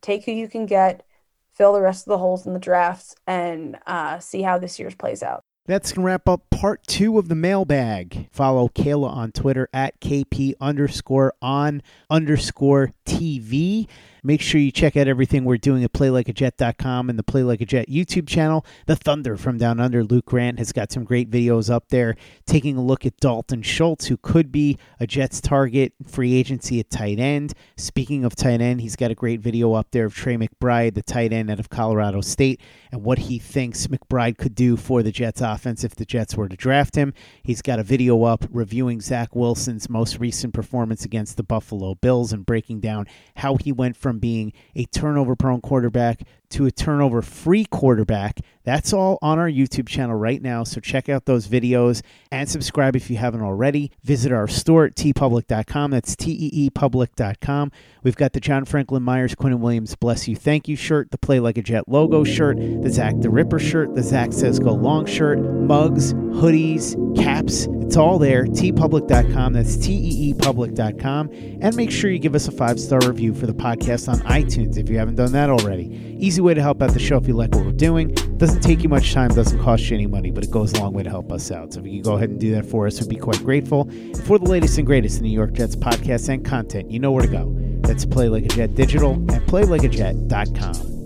take 0.00 0.24
who 0.24 0.32
you 0.32 0.48
can 0.48 0.66
get, 0.66 1.04
fill 1.52 1.72
the 1.72 1.80
rest 1.80 2.06
of 2.06 2.10
the 2.10 2.18
holes 2.18 2.46
in 2.46 2.52
the 2.52 2.60
drafts, 2.60 3.16
and 3.26 3.76
uh, 3.86 4.20
see 4.20 4.42
how 4.42 4.58
this 4.58 4.78
year's 4.78 4.94
plays 4.94 5.22
out. 5.22 5.42
That's 5.66 5.90
going 5.90 6.04
to 6.04 6.06
wrap 6.06 6.28
up 6.28 6.48
part 6.50 6.86
two 6.86 7.18
of 7.18 7.28
the 7.28 7.34
mailbag. 7.34 8.28
Follow 8.30 8.68
Kayla 8.68 9.10
on 9.10 9.32
Twitter 9.32 9.68
at 9.72 10.00
KP 10.00 10.54
underscore 10.60 11.34
on 11.42 11.82
underscore 12.08 12.92
TV. 13.04 13.88
Make 14.26 14.40
sure 14.40 14.60
you 14.60 14.72
check 14.72 14.96
out 14.96 15.06
everything 15.06 15.44
we're 15.44 15.56
doing 15.56 15.84
at 15.84 15.92
playlikeajet.com 15.92 17.08
and 17.08 17.16
the 17.16 17.22
Play 17.22 17.44
Like 17.44 17.60
a 17.60 17.64
Jet 17.64 17.88
YouTube 17.88 18.26
channel. 18.26 18.66
The 18.86 18.96
Thunder 18.96 19.36
from 19.36 19.56
Down 19.56 19.78
Under, 19.78 20.02
Luke 20.02 20.24
Grant, 20.24 20.58
has 20.58 20.72
got 20.72 20.90
some 20.90 21.04
great 21.04 21.30
videos 21.30 21.70
up 21.70 21.90
there 21.90 22.16
taking 22.44 22.76
a 22.76 22.82
look 22.82 23.06
at 23.06 23.16
Dalton 23.18 23.62
Schultz, 23.62 24.06
who 24.06 24.16
could 24.16 24.50
be 24.50 24.78
a 24.98 25.06
Jets 25.06 25.40
target 25.40 25.92
free 26.08 26.34
agency 26.34 26.80
at 26.80 26.90
tight 26.90 27.20
end. 27.20 27.54
Speaking 27.76 28.24
of 28.24 28.34
tight 28.34 28.60
end, 28.60 28.80
he's 28.80 28.96
got 28.96 29.12
a 29.12 29.14
great 29.14 29.38
video 29.38 29.74
up 29.74 29.92
there 29.92 30.06
of 30.06 30.14
Trey 30.16 30.36
McBride, 30.36 30.94
the 30.94 31.02
tight 31.02 31.32
end 31.32 31.48
out 31.48 31.60
of 31.60 31.70
Colorado 31.70 32.20
State, 32.20 32.60
and 32.90 33.04
what 33.04 33.18
he 33.18 33.38
thinks 33.38 33.86
McBride 33.86 34.38
could 34.38 34.56
do 34.56 34.76
for 34.76 35.04
the 35.04 35.12
Jets 35.12 35.40
offense 35.40 35.84
if 35.84 35.94
the 35.94 36.04
Jets 36.04 36.36
were 36.36 36.48
to 36.48 36.56
draft 36.56 36.96
him. 36.96 37.14
He's 37.44 37.62
got 37.62 37.78
a 37.78 37.84
video 37.84 38.24
up 38.24 38.44
reviewing 38.50 39.00
Zach 39.00 39.36
Wilson's 39.36 39.88
most 39.88 40.18
recent 40.18 40.52
performance 40.52 41.04
against 41.04 41.36
the 41.36 41.44
Buffalo 41.44 41.94
Bills 41.94 42.32
and 42.32 42.44
breaking 42.44 42.80
down 42.80 43.06
how 43.36 43.54
he 43.54 43.70
went 43.70 43.96
from 43.96 44.15
from 44.16 44.20
being 44.20 44.52
a 44.74 44.86
turnover 44.86 45.36
prone 45.36 45.60
quarterback 45.60 46.22
to 46.50 46.66
a 46.66 46.70
turnover 46.70 47.22
free 47.22 47.64
quarterback. 47.64 48.40
That's 48.64 48.92
all 48.92 49.18
on 49.22 49.38
our 49.38 49.48
YouTube 49.48 49.86
channel 49.86 50.16
right 50.16 50.42
now. 50.42 50.64
So 50.64 50.80
check 50.80 51.08
out 51.08 51.24
those 51.24 51.46
videos 51.46 52.02
and 52.32 52.48
subscribe 52.48 52.96
if 52.96 53.08
you 53.08 53.16
haven't 53.16 53.42
already. 53.42 53.92
Visit 54.02 54.32
our 54.32 54.48
store 54.48 54.86
at 54.86 54.96
teepublic.com. 54.96 55.92
That's 55.92 56.16
T 56.16 56.32
E 56.32 56.50
E 56.52 56.70
public.com. 56.70 57.70
We've 58.02 58.16
got 58.16 58.32
the 58.32 58.40
John 58.40 58.64
Franklin 58.64 59.04
Myers, 59.04 59.36
Quinnen 59.36 59.60
Williams 59.60 59.94
Bless 59.94 60.26
You 60.26 60.34
Thank 60.34 60.66
You 60.66 60.74
shirt, 60.74 61.12
the 61.12 61.18
Play 61.18 61.38
Like 61.38 61.58
a 61.58 61.62
Jet 61.62 61.88
logo 61.88 62.24
shirt, 62.24 62.56
the 62.58 62.90
Zach 62.90 63.14
the 63.18 63.30
Ripper 63.30 63.60
shirt, 63.60 63.94
the 63.94 64.02
Zach 64.02 64.32
Says 64.32 64.58
Go 64.58 64.72
Long 64.72 65.06
shirt, 65.06 65.38
mugs, 65.38 66.12
hoodies, 66.14 66.96
caps. 67.16 67.68
It's 67.82 67.96
all 67.96 68.18
there. 68.18 68.46
teepublic.com. 68.46 69.52
That's 69.52 69.76
T 69.76 69.92
E 69.92 70.30
E 70.30 70.34
public.com. 70.34 71.30
And 71.60 71.76
make 71.76 71.92
sure 71.92 72.10
you 72.10 72.18
give 72.18 72.34
us 72.34 72.48
a 72.48 72.52
five 72.52 72.80
star 72.80 72.98
review 73.06 73.32
for 73.32 73.46
the 73.46 73.54
podcast 73.54 74.08
on 74.08 74.18
iTunes 74.22 74.76
if 74.76 74.88
you 74.88 74.98
haven't 74.98 75.14
done 75.14 75.30
that 75.32 75.50
already. 75.50 76.16
Easy 76.18 76.35
way 76.42 76.54
to 76.54 76.62
help 76.62 76.82
out 76.82 76.92
the 76.92 76.98
show 76.98 77.16
if 77.16 77.26
you 77.26 77.34
like 77.34 77.54
what 77.54 77.64
we're 77.64 77.72
doing. 77.72 78.08
Doesn't 78.36 78.60
take 78.62 78.82
you 78.82 78.88
much 78.88 79.12
time, 79.12 79.30
doesn't 79.30 79.62
cost 79.62 79.88
you 79.88 79.96
any 79.96 80.06
money, 80.06 80.30
but 80.30 80.44
it 80.44 80.50
goes 80.50 80.72
a 80.72 80.80
long 80.80 80.92
way 80.92 81.02
to 81.02 81.10
help 81.10 81.32
us 81.32 81.50
out. 81.50 81.72
So 81.72 81.80
if 81.80 81.86
you 81.86 81.92
can 81.92 82.02
go 82.02 82.14
ahead 82.14 82.30
and 82.30 82.40
do 82.40 82.52
that 82.54 82.66
for 82.66 82.86
us, 82.86 83.00
we'd 83.00 83.08
be 83.08 83.16
quite 83.16 83.42
grateful. 83.42 83.90
For 84.24 84.38
the 84.38 84.46
latest 84.46 84.78
and 84.78 84.86
greatest 84.86 85.18
in 85.18 85.24
New 85.24 85.32
York 85.32 85.52
Jets 85.52 85.76
podcasts 85.76 86.28
and 86.28 86.44
content, 86.44 86.90
you 86.90 86.98
know 86.98 87.12
where 87.12 87.22
to 87.22 87.30
go. 87.30 87.54
That's 87.80 88.04
Play 88.04 88.28
Like 88.28 88.44
a 88.44 88.48
Jet 88.48 88.74
Digital 88.74 89.12
at 89.32 89.42
playlikeajet.com. 89.46 90.96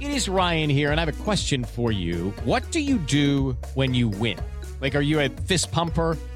It 0.00 0.10
is 0.10 0.28
Ryan 0.28 0.68
here, 0.68 0.90
and 0.90 0.98
I 0.98 1.04
have 1.04 1.20
a 1.20 1.22
question 1.22 1.62
for 1.62 1.92
you. 1.92 2.34
What 2.44 2.68
do 2.72 2.80
you 2.80 2.98
do 2.98 3.56
when 3.74 3.94
you 3.94 4.08
win? 4.08 4.38
Like, 4.80 4.96
are 4.96 5.00
you 5.00 5.20
a 5.20 5.28
fist 5.28 5.70
pumper? 5.70 6.18